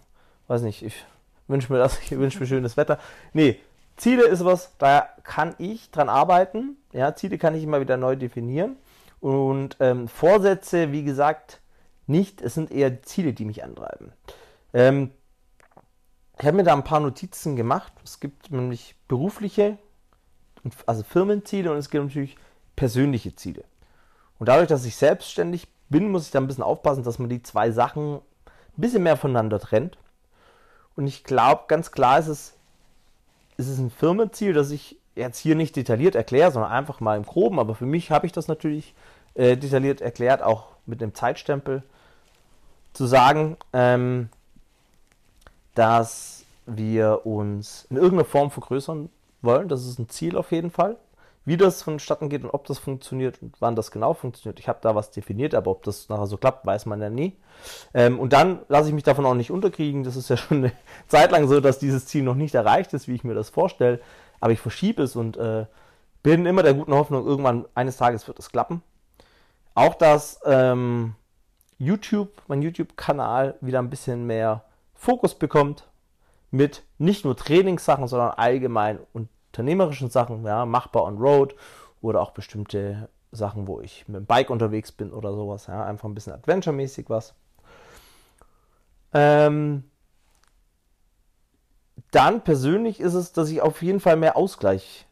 weiß 0.49 0.63
nicht, 0.63 0.83
ich 0.83 1.05
wünsche 1.49 1.73
mir 1.73 1.79
das, 1.79 1.99
ich 2.03 2.11
wünsche 2.13 2.39
mir 2.39 2.47
schönes 2.47 2.77
Wetter. 2.77 2.99
Nee, 3.33 3.59
Ziele 3.97 4.25
ist 4.25 4.45
was, 4.45 4.77
da 4.79 5.09
kann 5.23 5.55
ich 5.59 5.91
dran 5.91 6.09
arbeiten. 6.09 6.77
Ja, 6.93 7.15
Ziele 7.15 7.39
kann 7.39 7.55
ich 7.55 7.63
immer 7.63 7.81
wieder 7.81 7.97
neu 7.97 8.17
definieren. 8.17 8.77
Und 9.25 9.79
ähm, 9.81 10.07
Vorsätze, 10.07 10.93
wie 10.93 11.03
gesagt, 11.03 11.63
nicht. 12.07 12.43
Es 12.43 12.53
sind 12.53 12.71
eher 12.71 13.03
Ziele, 13.05 13.33
die 13.33 13.47
mich 13.47 13.65
antreiben. 13.65 14.13
Ähm, 14.75 15.13
ich 16.39 16.45
habe 16.45 16.59
mir 16.59 16.63
da 16.63 16.75
ein 16.75 16.85
paar 16.85 17.01
Notizen 17.01 17.57
gemacht. 17.57 17.91
Es 18.05 18.21
gibt 18.21 18.51
nämlich 18.51 18.97
berufliche, 19.09 19.79
also 20.85 21.03
Firmenziele 21.05 21.73
und 21.73 21.79
es 21.79 21.89
gibt 21.89 22.05
natürlich 22.05 22.37
persönliche 22.77 23.35
Ziele. 23.35 23.65
Und 24.39 24.51
dadurch, 24.51 24.69
dass 24.69 24.85
ich 24.85 24.95
selbstständig 24.95 25.69
bin, 25.89 26.11
muss 26.11 26.27
ich 26.27 26.31
da 26.31 26.39
ein 26.39 26.47
bisschen 26.47 26.63
aufpassen, 26.63 27.03
dass 27.03 27.19
man 27.19 27.31
die 27.31 27.43
zwei 27.43 27.71
Sachen 27.71 28.17
ein 28.17 28.21
bisschen 28.77 29.05
mehr 29.05 29.17
voneinander 29.17 29.59
trennt. 29.59 29.97
Und 30.97 31.07
ich 31.07 31.25
glaube, 31.25 31.63
ganz 31.69 31.93
klar 31.93 32.19
ist 32.19 32.29
es, 32.29 32.59
ist 33.57 33.69
es 33.69 33.79
ein 33.79 33.91
Firmenziel, 33.91 34.53
das 34.53 34.71
ich 34.71 34.99
jetzt 35.15 35.39
hier 35.39 35.55
nicht 35.55 35.77
detailliert 35.77 36.15
erkläre, 36.15 36.51
sondern 36.51 36.73
einfach 36.73 37.01
mal 37.01 37.17
im 37.17 37.25
Groben. 37.25 37.59
Aber 37.59 37.75
für 37.75 37.87
mich 37.87 38.11
habe 38.11 38.27
ich 38.27 38.33
das 38.33 38.49
natürlich 38.49 38.95
äh, 39.35 39.57
detailliert 39.57 40.01
erklärt, 40.01 40.43
auch 40.43 40.69
mit 40.87 41.03
einem 41.03 41.15
Zeitstempel, 41.15 41.83
zu 42.93 43.07
sagen, 43.07 43.57
ähm, 43.73 44.29
dass 45.75 46.45
wir 46.67 47.27
uns 47.27 47.87
in 47.91 47.97
irgendeiner 47.97 48.25
Form 48.25 48.51
vergrößern 48.51 49.11
wollen. 49.43 49.69
Das 49.69 49.85
ist 49.85 49.99
ein 49.99 50.09
Ziel 50.09 50.37
auf 50.37 50.53
jeden 50.53 50.71
Fall. 50.71 50.97
Wie 51.47 51.59
das 51.59 51.83
vonstatten 51.83 52.31
geht 52.31 52.43
und 52.43 52.51
ob 52.51 52.67
das 52.67 52.79
funktioniert 52.79 53.43
und 53.43 53.55
wann 53.61 53.77
das 53.77 53.91
genau 53.91 54.15
funktioniert. 54.15 54.59
Ich 54.61 54.69
habe 54.69 54.79
da 54.81 54.95
was 54.95 55.11
definiert, 55.11 55.55
aber 55.55 55.73
ob 55.73 55.83
das 55.83 56.09
nachher 56.09 56.27
so 56.27 56.39
klappt, 56.39 56.65
weiß 56.65 56.87
man 56.87 57.03
ja 57.03 57.11
nie. 57.11 57.37
Ähm, 57.93 58.19
und 58.19 58.33
dann 58.33 58.61
lasse 58.69 58.89
ich 58.89 58.95
mich 58.95 59.03
davon 59.03 59.27
auch 59.27 59.35
nicht 59.35 59.51
unterkriegen. 59.51 60.05
Das 60.05 60.17
ist 60.17 60.31
ja 60.31 60.39
schon 60.39 60.59
eine 60.59 60.73
Zeit 61.09 61.33
lang 61.33 61.47
so, 61.47 61.61
dass 61.61 61.79
dieses 61.79 62.07
Ziel 62.07 62.23
noch 62.23 62.35
nicht 62.35 62.55
erreicht 62.55 62.95
ist, 62.95 63.09
wie 63.09 63.15
ich 63.15 63.25
mir 63.25 63.35
das 63.35 63.51
vorstelle. 63.51 64.01
Aber 64.41 64.53
ich 64.53 64.61
verschiebe 64.61 65.03
es 65.03 65.17
und 65.17 65.37
äh, 65.37 65.67
bin 66.23 66.47
immer 66.47 66.63
der 66.63 66.75
guten 66.75 66.95
Hoffnung, 66.95 67.27
irgendwann 67.27 67.67
eines 67.75 67.99
Tages 67.99 68.27
wird 68.27 68.39
es 68.39 68.51
klappen. 68.51 68.83
Auch 69.75 69.95
dass 69.95 70.41
ähm, 70.45 71.15
YouTube, 71.79 72.43
mein 72.47 72.63
YouTube-Kanal, 72.63 73.57
wieder 73.61 73.81
ein 73.81 73.91
bisschen 73.91 74.27
mehr 74.27 74.65
Fokus 74.95 75.35
bekommt 75.35 75.89
mit 76.51 76.85
nicht 76.99 77.25
nur 77.25 77.37
Trainingssachen, 77.37 78.07
sondern 78.07 78.31
allgemein 78.31 79.01
unternehmerischen 79.13 80.11
Sachen, 80.11 80.45
ja, 80.45 80.65
machbar 80.65 81.05
on 81.05 81.19
Road 81.19 81.57
oder 82.01 82.21
auch 82.21 82.31
bestimmte 82.31 83.09
Sachen, 83.33 83.67
wo 83.67 83.81
ich 83.81 84.07
mit 84.07 84.17
dem 84.17 84.27
Bike 84.27 84.51
unterwegs 84.51 84.93
bin 84.93 85.13
oder 85.13 85.35
sowas, 85.35 85.67
ja, 85.67 85.85
einfach 85.85 86.09
ein 86.09 86.15
bisschen 86.15 86.35
Adventure-mäßig 86.35 87.11
was. 87.11 87.35
Ähm, 89.13 89.85
dann 92.13 92.43
persönlich 92.43 93.01
ist 93.01 93.15
es, 93.15 93.33
dass 93.33 93.51
ich 93.51 93.61
auf 93.61 93.83
jeden 93.83 93.99
Fall 93.99 94.17
mehr 94.17 94.37
Ausgleich 94.37 95.07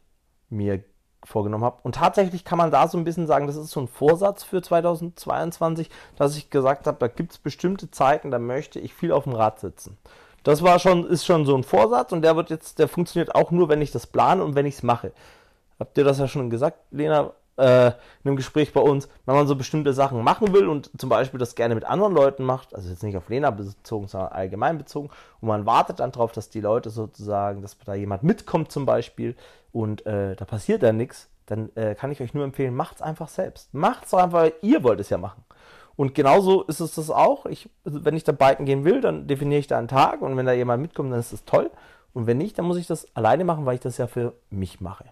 mir 0.48 0.84
vorgenommen 1.24 1.64
habe. 1.64 1.78
Und 1.82 1.96
tatsächlich 1.96 2.44
kann 2.44 2.58
man 2.58 2.70
da 2.70 2.88
so 2.88 2.98
ein 2.98 3.04
bisschen 3.04 3.26
sagen, 3.26 3.46
das 3.46 3.56
ist 3.56 3.70
so 3.70 3.80
ein 3.80 3.88
Vorsatz 3.88 4.42
für 4.42 4.62
2022, 4.62 5.90
dass 6.16 6.36
ich 6.36 6.50
gesagt 6.50 6.86
habe, 6.86 6.98
da 6.98 7.08
gibt 7.08 7.32
es 7.32 7.38
bestimmte 7.38 7.90
Zeiten, 7.90 8.30
da 8.30 8.38
möchte 8.38 8.78
ich 8.80 8.94
viel 8.94 9.12
auf 9.12 9.24
dem 9.24 9.34
Rad 9.34 9.60
sitzen. 9.60 9.98
Das 10.42 10.62
war 10.62 10.78
schon, 10.78 11.06
ist 11.06 11.24
schon 11.24 11.46
so 11.46 11.56
ein 11.56 11.62
Vorsatz 11.62 12.12
und 12.12 12.22
der 12.22 12.36
wird 12.36 12.50
jetzt, 12.50 12.78
der 12.78 12.88
funktioniert 12.88 13.34
auch 13.34 13.50
nur, 13.50 13.68
wenn 13.68 13.80
ich 13.80 13.92
das 13.92 14.06
plane 14.06 14.42
und 14.42 14.54
wenn 14.54 14.66
ich 14.66 14.74
es 14.74 14.82
mache. 14.82 15.12
Habt 15.78 15.96
ihr 15.98 16.04
das 16.04 16.18
ja 16.18 16.28
schon 16.28 16.50
gesagt, 16.50 16.78
Lena, 16.90 17.32
äh, 17.56 17.88
in 17.88 17.92
einem 18.24 18.36
Gespräch 18.36 18.72
bei 18.72 18.80
uns, 18.80 19.08
wenn 19.26 19.34
man 19.34 19.46
so 19.46 19.56
bestimmte 19.56 19.92
Sachen 19.92 20.22
machen 20.22 20.52
will 20.52 20.68
und 20.68 20.90
zum 20.98 21.08
Beispiel 21.08 21.38
das 21.38 21.54
gerne 21.54 21.74
mit 21.74 21.84
anderen 21.84 22.14
Leuten 22.14 22.44
macht, 22.44 22.74
also 22.74 22.88
jetzt 22.88 23.02
nicht 23.02 23.16
auf 23.16 23.28
Lena 23.28 23.50
bezogen, 23.50 24.08
sondern 24.08 24.32
allgemein 24.32 24.78
bezogen, 24.78 25.10
und 25.40 25.48
man 25.48 25.66
wartet 25.66 26.00
dann 26.00 26.12
darauf, 26.12 26.32
dass 26.32 26.50
die 26.50 26.60
Leute 26.60 26.90
sozusagen, 26.90 27.62
dass 27.62 27.76
da 27.84 27.94
jemand 27.94 28.22
mitkommt 28.22 28.72
zum 28.72 28.86
Beispiel 28.86 29.36
und 29.72 30.06
äh, 30.06 30.36
da 30.36 30.44
passiert 30.44 30.82
dann 30.82 30.96
nichts, 30.96 31.28
dann 31.46 31.70
äh, 31.74 31.94
kann 31.94 32.12
ich 32.12 32.20
euch 32.20 32.34
nur 32.34 32.44
empfehlen, 32.44 32.74
macht 32.74 32.96
es 32.96 33.02
einfach 33.02 33.28
selbst. 33.28 33.74
Macht 33.74 34.06
es 34.06 34.14
einfach, 34.14 34.50
ihr 34.62 34.82
wollt 34.82 35.00
es 35.00 35.10
ja 35.10 35.18
machen. 35.18 35.44
Und 35.96 36.14
genauso 36.14 36.62
ist 36.62 36.80
es 36.80 36.94
das 36.94 37.10
auch. 37.10 37.46
Ich, 37.46 37.68
wenn 37.84 38.16
ich 38.16 38.24
da 38.24 38.32
biken 38.32 38.64
gehen 38.64 38.84
will, 38.84 39.00
dann 39.00 39.26
definiere 39.26 39.60
ich 39.60 39.66
da 39.66 39.78
einen 39.78 39.88
Tag 39.88 40.22
und 40.22 40.36
wenn 40.36 40.46
da 40.46 40.52
jemand 40.52 40.80
mitkommt, 40.80 41.12
dann 41.12 41.20
ist 41.20 41.32
das 41.32 41.44
toll. 41.44 41.70
Und 42.14 42.26
wenn 42.26 42.38
nicht, 42.38 42.58
dann 42.58 42.64
muss 42.64 42.78
ich 42.78 42.86
das 42.86 43.06
alleine 43.14 43.44
machen, 43.44 43.66
weil 43.66 43.74
ich 43.74 43.80
das 43.80 43.98
ja 43.98 44.06
für 44.06 44.34
mich 44.50 44.80
mache. 44.80 45.04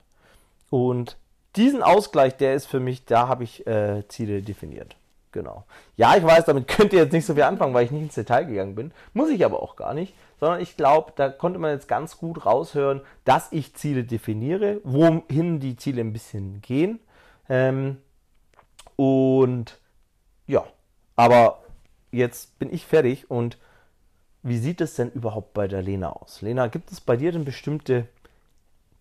Und 0.70 1.16
diesen 1.56 1.82
Ausgleich, 1.82 2.36
der 2.36 2.54
ist 2.54 2.66
für 2.66 2.80
mich, 2.80 3.04
da 3.04 3.28
habe 3.28 3.44
ich 3.44 3.66
äh, 3.66 4.06
Ziele 4.08 4.42
definiert. 4.42 4.96
Genau. 5.32 5.64
Ja, 5.96 6.16
ich 6.16 6.24
weiß, 6.24 6.44
damit 6.46 6.66
könnt 6.68 6.92
ihr 6.92 7.00
jetzt 7.00 7.12
nicht 7.12 7.26
so 7.26 7.34
viel 7.34 7.44
anfangen, 7.44 7.72
weil 7.72 7.84
ich 7.84 7.90
nicht 7.90 8.02
ins 8.02 8.14
Detail 8.14 8.44
gegangen 8.44 8.74
bin. 8.74 8.92
Muss 9.12 9.30
ich 9.30 9.44
aber 9.44 9.62
auch 9.62 9.76
gar 9.76 9.94
nicht. 9.94 10.14
Sondern 10.40 10.60
ich 10.60 10.76
glaube, 10.76 11.12
da 11.14 11.28
konnte 11.28 11.58
man 11.58 11.70
jetzt 11.70 11.86
ganz 11.86 12.18
gut 12.18 12.46
raushören, 12.46 13.02
dass 13.24 13.52
ich 13.52 13.74
Ziele 13.74 14.04
definiere, 14.04 14.80
wohin 14.82 15.60
die 15.60 15.76
Ziele 15.76 16.00
ein 16.00 16.12
bisschen 16.12 16.62
gehen. 16.62 16.98
Ähm, 17.48 17.98
und 18.96 19.78
ja, 20.46 20.64
aber 21.14 21.62
jetzt 22.10 22.58
bin 22.58 22.72
ich 22.72 22.86
fertig 22.86 23.30
und 23.30 23.58
wie 24.42 24.58
sieht 24.58 24.80
es 24.80 24.94
denn 24.94 25.10
überhaupt 25.10 25.52
bei 25.52 25.68
der 25.68 25.82
Lena 25.82 26.10
aus? 26.10 26.40
Lena, 26.42 26.66
gibt 26.68 26.90
es 26.90 27.00
bei 27.00 27.16
dir 27.16 27.30
denn 27.30 27.44
bestimmte 27.44 28.08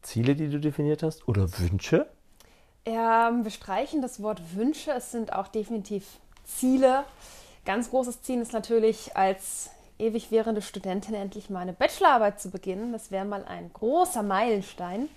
Ziele, 0.01 0.35
die 0.35 0.49
du 0.49 0.59
definiert 0.59 1.01
hast 1.01 1.27
oder 1.27 1.47
Wünsche? 1.59 2.07
Ähm, 2.85 3.43
wir 3.43 3.51
streichen 3.51 4.01
das 4.01 4.21
Wort 4.21 4.55
Wünsche. 4.55 4.91
Es 4.91 5.11
sind 5.11 5.33
auch 5.33 5.47
definitiv 5.47 6.05
Ziele. 6.43 7.03
Ganz 7.65 7.89
großes 7.89 8.21
Ziel 8.21 8.41
ist 8.41 8.53
natürlich 8.53 9.15
als 9.15 9.69
ewig 9.99 10.31
währende 10.31 10.61
Studentin 10.61 11.13
endlich 11.13 11.49
meine 11.49 11.73
Bachelorarbeit 11.73 12.39
zu 12.39 12.49
beginnen. 12.49 12.93
Das 12.93 13.11
wäre 13.11 13.25
mal 13.25 13.45
ein 13.45 13.71
großer 13.73 14.23
Meilenstein. 14.23 15.09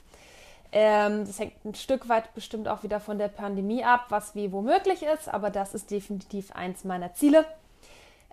Ähm, 0.73 1.27
das 1.27 1.39
hängt 1.39 1.65
ein 1.65 1.75
Stück 1.75 2.09
weit 2.09 2.35
bestimmt 2.35 2.67
auch 2.67 2.83
wieder 2.83 2.99
von 2.99 3.19
der 3.19 3.29
Pandemie 3.29 3.85
ab, 3.85 4.07
was 4.09 4.35
wie 4.35 4.53
womöglich 4.53 5.03
ist, 5.03 5.29
aber 5.29 5.51
das 5.51 5.75
ist 5.75 5.91
definitiv 5.91 6.51
eins 6.53 6.85
meiner 6.85 7.15
Ziele. 7.15 7.45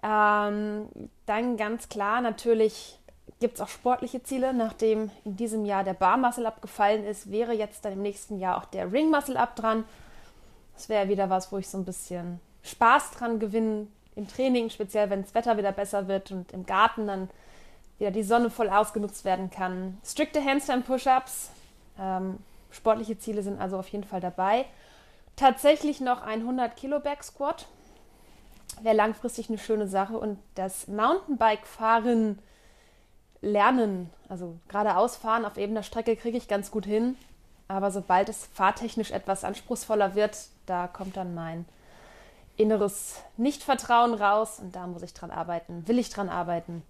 Ähm, 0.02 0.88
dann 1.26 1.58
ganz 1.58 1.90
klar, 1.90 2.22
natürlich 2.22 2.99
gibt 3.40 3.56
es 3.56 3.62
auch 3.62 3.68
sportliche 3.68 4.24
Ziele. 4.24 4.54
Nachdem 4.54 5.12
in 5.26 5.36
diesem 5.36 5.66
Jahr 5.66 5.84
der 5.84 5.94
Bar 5.94 6.18
Muscle 6.18 6.46
abgefallen 6.46 7.06
ist, 7.06 7.32
wäre 7.32 7.54
jetzt 7.54 7.86
dann 7.86 7.94
im 7.94 8.02
nächsten 8.02 8.40
Jahr 8.40 8.58
auch 8.58 8.66
der 8.66 8.92
Ring 8.92 9.10
Muscle 9.10 9.38
Up 9.38 9.56
dran. 9.56 9.84
Das 10.74 10.90
wäre 10.90 11.10
wieder 11.10 11.30
was, 11.30 11.52
wo 11.52 11.58
ich 11.58 11.68
so 11.68 11.78
ein 11.78 11.86
bisschen 11.86 12.40
Spaß 12.64 13.12
dran 13.12 13.40
gewinne 13.40 13.88
im 14.16 14.28
Training, 14.28 14.70
speziell 14.70 15.10
wenn 15.10 15.24
das 15.24 15.34
Wetter 15.34 15.58
wieder 15.58 15.72
besser 15.72 16.08
wird 16.08 16.32
und 16.32 16.52
im 16.52 16.66
Garten 16.66 17.08
dann 17.08 17.30
wieder 17.98 18.12
die 18.12 18.24
Sonne 18.24 18.50
voll 18.50 18.70
ausgenutzt 18.70 19.26
werden 19.26 19.50
kann. 19.50 19.98
Strikte 20.06 20.44
Handstand 20.44 20.86
Push-Ups, 20.86 21.52
ähm, 22.00 22.38
sportliche 22.72 23.18
Ziele 23.18 23.44
sind 23.44 23.60
also 23.60 23.78
auf 23.78 23.88
jeden 23.90 24.04
Fall 24.04 24.22
dabei. 24.22 24.66
Tatsächlich 25.36 26.02
noch 26.02 26.22
ein 26.22 26.42
100 26.42 26.76
Kilo 26.76 27.00
Back 27.00 27.24
Squat 27.24 27.68
wäre 28.82 28.96
langfristig 28.96 29.50
eine 29.50 29.58
schöne 29.58 29.88
Sache 29.88 30.18
und 30.18 30.40
das 30.56 30.88
Mountainbike 30.88 31.66
fahren 31.66 32.40
lernen, 33.42 34.10
also 34.28 34.58
geradeaus 34.68 35.16
fahren 35.16 35.46
auf 35.46 35.58
ebener 35.58 35.84
Strecke 35.84 36.16
kriege 36.16 36.38
ich 36.38 36.48
ganz 36.48 36.72
gut 36.72 36.86
hin, 36.86 37.16
aber 37.68 37.92
sobald 37.92 38.30
es 38.30 38.50
fahrtechnisch 38.54 39.12
etwas 39.12 39.44
anspruchsvoller 39.44 40.16
wird, 40.16 40.38
da 40.66 40.88
kommt 40.88 41.18
dann 41.18 41.34
mein 41.34 41.66
inneres 42.58 43.22
Nichtvertrauen 43.38 44.14
raus 44.14 44.60
und 44.60 44.76
da 44.76 44.86
muss 44.88 45.02
ich 45.02 45.14
dran 45.14 45.32
arbeiten, 45.32 45.88
will 45.88 46.00
ich 46.00 46.10
dran 46.10 46.30
arbeiten. 46.30 46.84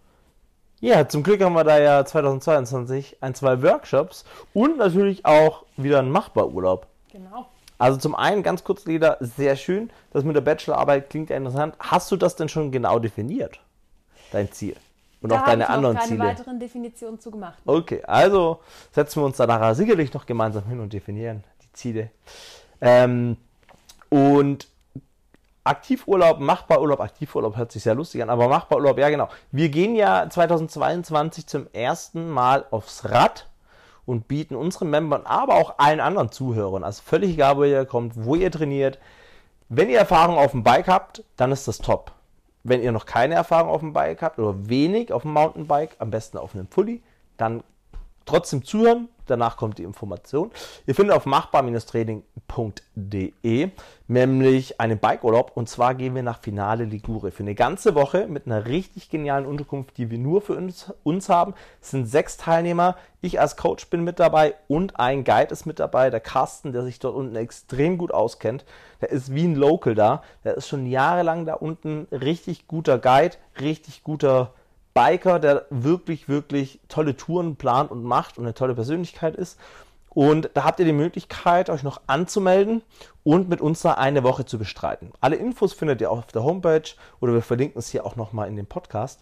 Ja, 0.81 1.07
zum 1.07 1.23
Glück 1.23 1.41
haben 1.41 1.53
wir 1.53 1.65
da 1.65 1.77
ja 1.77 2.05
2022 2.05 3.17
ein, 3.21 3.35
zwei 3.35 3.61
Workshops 3.61 4.23
und 4.53 4.77
natürlich 4.77 5.25
auch 5.25 5.65
wieder 5.75 5.99
einen 5.99 6.09
Machbarurlaub. 6.09 6.87
Genau. 7.11 7.47
Also 7.77 7.97
zum 7.97 8.15
einen, 8.15 8.43
ganz 8.43 8.63
kurz, 8.63 8.85
Leda, 8.85 9.17
sehr 9.19 9.55
schön. 9.55 9.89
Das 10.11 10.23
mit 10.23 10.35
der 10.35 10.41
Bachelorarbeit 10.41 11.09
klingt 11.09 11.29
ja 11.29 11.37
interessant. 11.37 11.75
Hast 11.79 12.11
du 12.11 12.17
das 12.17 12.35
denn 12.35 12.49
schon 12.49 12.71
genau 12.71 12.99
definiert? 12.99 13.59
Dein 14.31 14.51
Ziel? 14.51 14.75
Und 15.21 15.31
da 15.31 15.41
auch 15.41 15.45
deine 15.45 15.69
anderen 15.69 15.97
Ziele? 15.99 16.05
Ich 16.05 16.11
habe 16.11 16.27
keine 16.27 16.39
weiteren 16.39 16.59
Definitionen 16.59 17.19
zu 17.19 17.31
gemacht. 17.31 17.59
Okay, 17.65 18.03
also 18.03 18.59
setzen 18.91 19.21
wir 19.21 19.25
uns 19.25 19.37
da 19.37 19.47
nachher 19.47 19.75
sicherlich 19.75 20.13
noch 20.13 20.25
gemeinsam 20.25 20.65
hin 20.65 20.79
und 20.79 20.93
definieren 20.93 21.43
die 21.61 21.73
Ziele. 21.73 22.09
Ähm, 22.81 23.37
und 24.09 24.67
Aktivurlaub, 25.63 26.39
Machbarurlaub, 26.39 27.01
Aktivurlaub 27.01 27.57
hört 27.57 27.71
sich 27.71 27.83
sehr 27.83 27.95
lustig 27.95 28.23
an, 28.23 28.29
aber 28.29 28.47
Machbarurlaub, 28.47 28.97
ja 28.97 29.09
genau. 29.09 29.29
Wir 29.51 29.69
gehen 29.69 29.95
ja 29.95 30.29
2022 30.29 31.47
zum 31.47 31.67
ersten 31.73 32.29
Mal 32.29 32.65
aufs 32.71 33.05
Rad 33.05 33.47
und 34.05 34.27
bieten 34.27 34.55
unseren 34.55 34.89
Membern, 34.89 35.25
aber 35.25 35.55
auch 35.55 35.75
allen 35.77 35.99
anderen 35.99 36.31
Zuhörern, 36.31 36.83
also 36.83 37.03
völlig 37.05 37.31
egal, 37.31 37.57
wo 37.57 37.63
ihr 37.65 37.85
kommt, 37.85 38.13
wo 38.15 38.35
ihr 38.35 38.49
trainiert, 38.49 38.97
wenn 39.67 39.89
ihr 39.89 39.99
Erfahrung 39.99 40.37
auf 40.37 40.51
dem 40.51 40.63
Bike 40.63 40.87
habt, 40.87 41.23
dann 41.35 41.51
ist 41.51 41.67
das 41.67 41.77
top. 41.77 42.11
Wenn 42.63 42.81
ihr 42.81 42.91
noch 42.91 43.05
keine 43.05 43.35
Erfahrung 43.35 43.69
auf 43.69 43.79
dem 43.79 43.93
Bike 43.93 44.21
habt 44.21 44.39
oder 44.39 44.69
wenig 44.69 45.13
auf 45.13 45.21
dem 45.21 45.33
Mountainbike, 45.33 45.95
am 45.99 46.11
besten 46.11 46.37
auf 46.37 46.53
einem 46.53 46.67
Fully, 46.67 47.01
dann 47.37 47.63
trotzdem 48.29 48.63
zuhören, 48.63 49.09
danach 49.25 49.57
kommt 49.57 49.79
die 49.79 49.83
Information. 49.83 50.51
Ihr 50.85 50.95
findet 50.95 51.15
auf 51.15 51.25
machbar-training.de 51.25 53.71
nämlich 54.07 54.79
einen 54.79 54.97
Bikeurlaub 54.97 55.51
und 55.55 55.69
zwar 55.69 55.95
gehen 55.95 56.15
wir 56.15 56.23
nach 56.23 56.39
Finale 56.39 56.83
Ligure 56.83 57.31
für 57.31 57.43
eine 57.43 57.55
ganze 57.55 57.95
Woche 57.95 58.27
mit 58.27 58.45
einer 58.45 58.65
richtig 58.65 59.09
genialen 59.09 59.45
Unterkunft, 59.45 59.97
die 59.97 60.09
wir 60.09 60.17
nur 60.17 60.41
für 60.41 60.53
uns, 60.53 60.93
uns 61.03 61.29
haben. 61.29 61.53
Es 61.81 61.91
sind 61.91 62.07
sechs 62.07 62.37
Teilnehmer, 62.37 62.95
ich 63.21 63.39
als 63.39 63.55
Coach 63.55 63.89
bin 63.89 64.03
mit 64.03 64.19
dabei 64.19 64.55
und 64.67 64.99
ein 64.99 65.23
Guide 65.23 65.51
ist 65.51 65.65
mit 65.65 65.79
dabei, 65.79 66.09
der 66.09 66.21
Carsten, 66.21 66.71
der 66.71 66.83
sich 66.83 66.99
dort 66.99 67.15
unten 67.15 67.35
extrem 67.35 67.97
gut 67.97 68.11
auskennt. 68.11 68.65
Der 69.01 69.11
ist 69.11 69.33
wie 69.33 69.45
ein 69.45 69.55
Local 69.55 69.95
da, 69.95 70.23
der 70.43 70.55
ist 70.55 70.67
schon 70.67 70.85
jahrelang 70.85 71.45
da 71.45 71.53
unten, 71.53 72.07
richtig 72.11 72.67
guter 72.67 72.97
Guide, 72.97 73.35
richtig 73.59 74.03
guter 74.03 74.53
Biker, 74.99 75.39
der 75.39 75.65
wirklich, 75.69 76.27
wirklich 76.27 76.81
tolle 76.89 77.15
Touren 77.15 77.55
plant 77.55 77.89
und 77.89 78.03
macht 78.03 78.37
und 78.37 78.43
eine 78.43 78.53
tolle 78.53 78.75
Persönlichkeit 78.75 79.33
ist. 79.33 79.57
Und 80.09 80.49
da 80.55 80.65
habt 80.65 80.81
ihr 80.81 80.85
die 80.85 80.91
Möglichkeit, 80.91 81.69
euch 81.69 81.83
noch 81.83 82.01
anzumelden 82.07 82.81
und 83.23 83.47
mit 83.47 83.61
uns 83.61 83.81
da 83.81 83.93
eine 83.93 84.23
Woche 84.23 84.43
zu 84.43 84.57
bestreiten. 84.57 85.13
Alle 85.21 85.37
Infos 85.37 85.71
findet 85.71 86.01
ihr 86.01 86.11
auf 86.11 86.25
der 86.27 86.43
Homepage 86.43 86.89
oder 87.21 87.31
wir 87.31 87.41
verlinken 87.41 87.79
es 87.79 87.87
hier 87.87 88.05
auch 88.05 88.17
nochmal 88.17 88.49
in 88.49 88.57
dem 88.57 88.65
Podcast. 88.65 89.21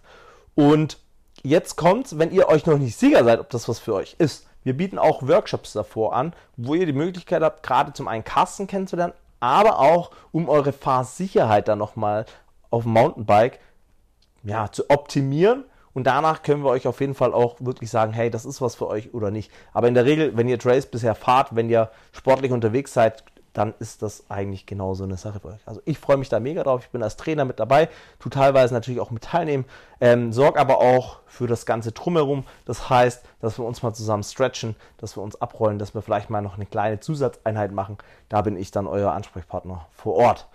Und 0.55 0.97
jetzt 1.43 1.75
kommt's, 1.75 2.17
wenn 2.17 2.31
ihr 2.31 2.49
euch 2.49 2.65
noch 2.65 2.79
nicht 2.79 2.97
sicher 2.97 3.23
seid, 3.23 3.39
ob 3.39 3.51
das 3.51 3.69
was 3.69 3.77
für 3.77 3.93
euch 3.93 4.15
ist. 4.17 4.47
Wir 4.63 4.75
bieten 4.75 4.97
auch 4.97 5.27
Workshops 5.27 5.73
davor 5.73 6.15
an, 6.15 6.33
wo 6.55 6.73
ihr 6.73 6.87
die 6.87 6.91
Möglichkeit 6.91 7.43
habt, 7.43 7.61
gerade 7.61 7.93
zum 7.93 8.07
einen 8.07 8.23
Kasten 8.23 8.65
kennenzulernen, 8.65 9.13
aber 9.39 9.77
auch 9.77 10.09
um 10.31 10.49
eure 10.49 10.73
Fahrsicherheit 10.73 11.67
dann 11.67 11.77
nochmal 11.77 12.25
auf 12.71 12.81
dem 12.81 12.93
Mountainbike 12.93 13.59
ja, 14.47 14.71
zu 14.71 14.89
optimieren. 14.89 15.65
Und 15.93 16.05
danach 16.05 16.43
können 16.43 16.63
wir 16.63 16.69
euch 16.69 16.87
auf 16.87 17.01
jeden 17.01 17.15
Fall 17.15 17.33
auch 17.33 17.55
wirklich 17.59 17.89
sagen, 17.89 18.13
hey, 18.13 18.29
das 18.29 18.45
ist 18.45 18.61
was 18.61 18.75
für 18.75 18.87
euch 18.87 19.13
oder 19.13 19.31
nicht. 19.31 19.51
Aber 19.73 19.87
in 19.87 19.95
der 19.95 20.05
Regel, 20.05 20.37
wenn 20.37 20.47
ihr 20.47 20.59
Trace 20.59 20.85
bisher 20.85 21.15
fahrt, 21.15 21.55
wenn 21.55 21.69
ihr 21.69 21.89
sportlich 22.11 22.51
unterwegs 22.51 22.93
seid, 22.93 23.23
dann 23.53 23.73
ist 23.79 24.03
das 24.03 24.29
eigentlich 24.29 24.67
genauso 24.67 25.03
eine 25.03 25.17
Sache 25.17 25.39
für 25.39 25.47
euch. 25.47 25.61
Also 25.65 25.81
ich 25.85 25.97
freue 25.97 26.17
mich 26.17 26.29
da 26.29 26.39
mega 26.39 26.61
drauf. 26.61 26.83
Ich 26.83 26.91
bin 26.91 27.01
als 27.01 27.17
Trainer 27.17 27.43
mit 27.43 27.59
dabei, 27.59 27.89
tu 28.19 28.29
teilweise 28.29 28.71
natürlich 28.75 28.99
auch 28.99 29.09
mit 29.09 29.23
teilnehmen, 29.23 29.65
ähm, 29.99 30.31
sorge 30.31 30.59
aber 30.59 30.77
auch 30.77 31.21
für 31.25 31.47
das 31.47 31.65
ganze 31.65 31.91
Drumherum. 31.91 32.43
Das 32.65 32.91
heißt, 32.91 33.25
dass 33.41 33.57
wir 33.57 33.65
uns 33.65 33.81
mal 33.81 33.95
zusammen 33.95 34.21
stretchen, 34.21 34.75
dass 34.97 35.17
wir 35.17 35.23
uns 35.23 35.41
abrollen, 35.41 35.79
dass 35.79 35.95
wir 35.95 36.03
vielleicht 36.03 36.29
mal 36.29 36.41
noch 36.41 36.57
eine 36.57 36.67
kleine 36.67 36.99
Zusatzeinheit 36.99 37.71
machen. 37.71 37.97
Da 38.29 38.43
bin 38.43 38.55
ich 38.55 38.69
dann 38.69 38.85
euer 38.85 39.11
Ansprechpartner 39.13 39.87
vor 39.91 40.13
Ort. 40.13 40.47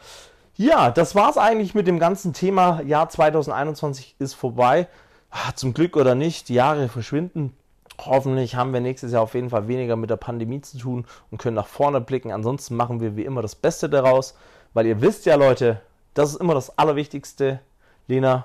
Ja, 0.62 0.90
das 0.92 1.16
war's 1.16 1.38
eigentlich 1.38 1.74
mit 1.74 1.88
dem 1.88 1.98
ganzen 1.98 2.32
Thema. 2.32 2.82
Jahr 2.82 3.08
2021 3.08 4.14
ist 4.20 4.34
vorbei. 4.34 4.86
Ach, 5.28 5.50
zum 5.54 5.74
Glück 5.74 5.96
oder 5.96 6.14
nicht, 6.14 6.48
die 6.48 6.54
Jahre 6.54 6.88
verschwinden. 6.88 7.52
Hoffentlich 7.98 8.54
haben 8.54 8.72
wir 8.72 8.80
nächstes 8.80 9.10
Jahr 9.10 9.22
auf 9.22 9.34
jeden 9.34 9.50
Fall 9.50 9.66
weniger 9.66 9.96
mit 9.96 10.08
der 10.08 10.18
Pandemie 10.18 10.60
zu 10.60 10.78
tun 10.78 11.04
und 11.32 11.38
können 11.38 11.56
nach 11.56 11.66
vorne 11.66 12.00
blicken. 12.00 12.30
Ansonsten 12.30 12.76
machen 12.76 13.00
wir 13.00 13.16
wie 13.16 13.24
immer 13.24 13.42
das 13.42 13.56
Beste 13.56 13.90
daraus, 13.90 14.36
weil 14.72 14.86
ihr 14.86 15.00
wisst 15.00 15.26
ja, 15.26 15.34
Leute, 15.34 15.80
das 16.14 16.30
ist 16.30 16.40
immer 16.40 16.54
das 16.54 16.78
Allerwichtigste. 16.78 17.58
Lena, 18.06 18.44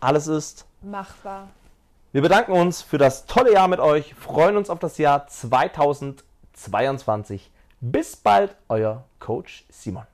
alles 0.00 0.26
ist 0.26 0.66
machbar. 0.82 1.48
Wir 2.12 2.20
bedanken 2.20 2.52
uns 2.52 2.82
für 2.82 2.98
das 2.98 3.24
tolle 3.24 3.54
Jahr 3.54 3.68
mit 3.68 3.80
euch, 3.80 4.14
freuen 4.14 4.58
uns 4.58 4.68
auf 4.68 4.80
das 4.80 4.98
Jahr 4.98 5.26
2022. 5.26 7.50
Bis 7.80 8.16
bald, 8.16 8.54
euer 8.68 9.04
Coach 9.18 9.64
Simon. 9.70 10.04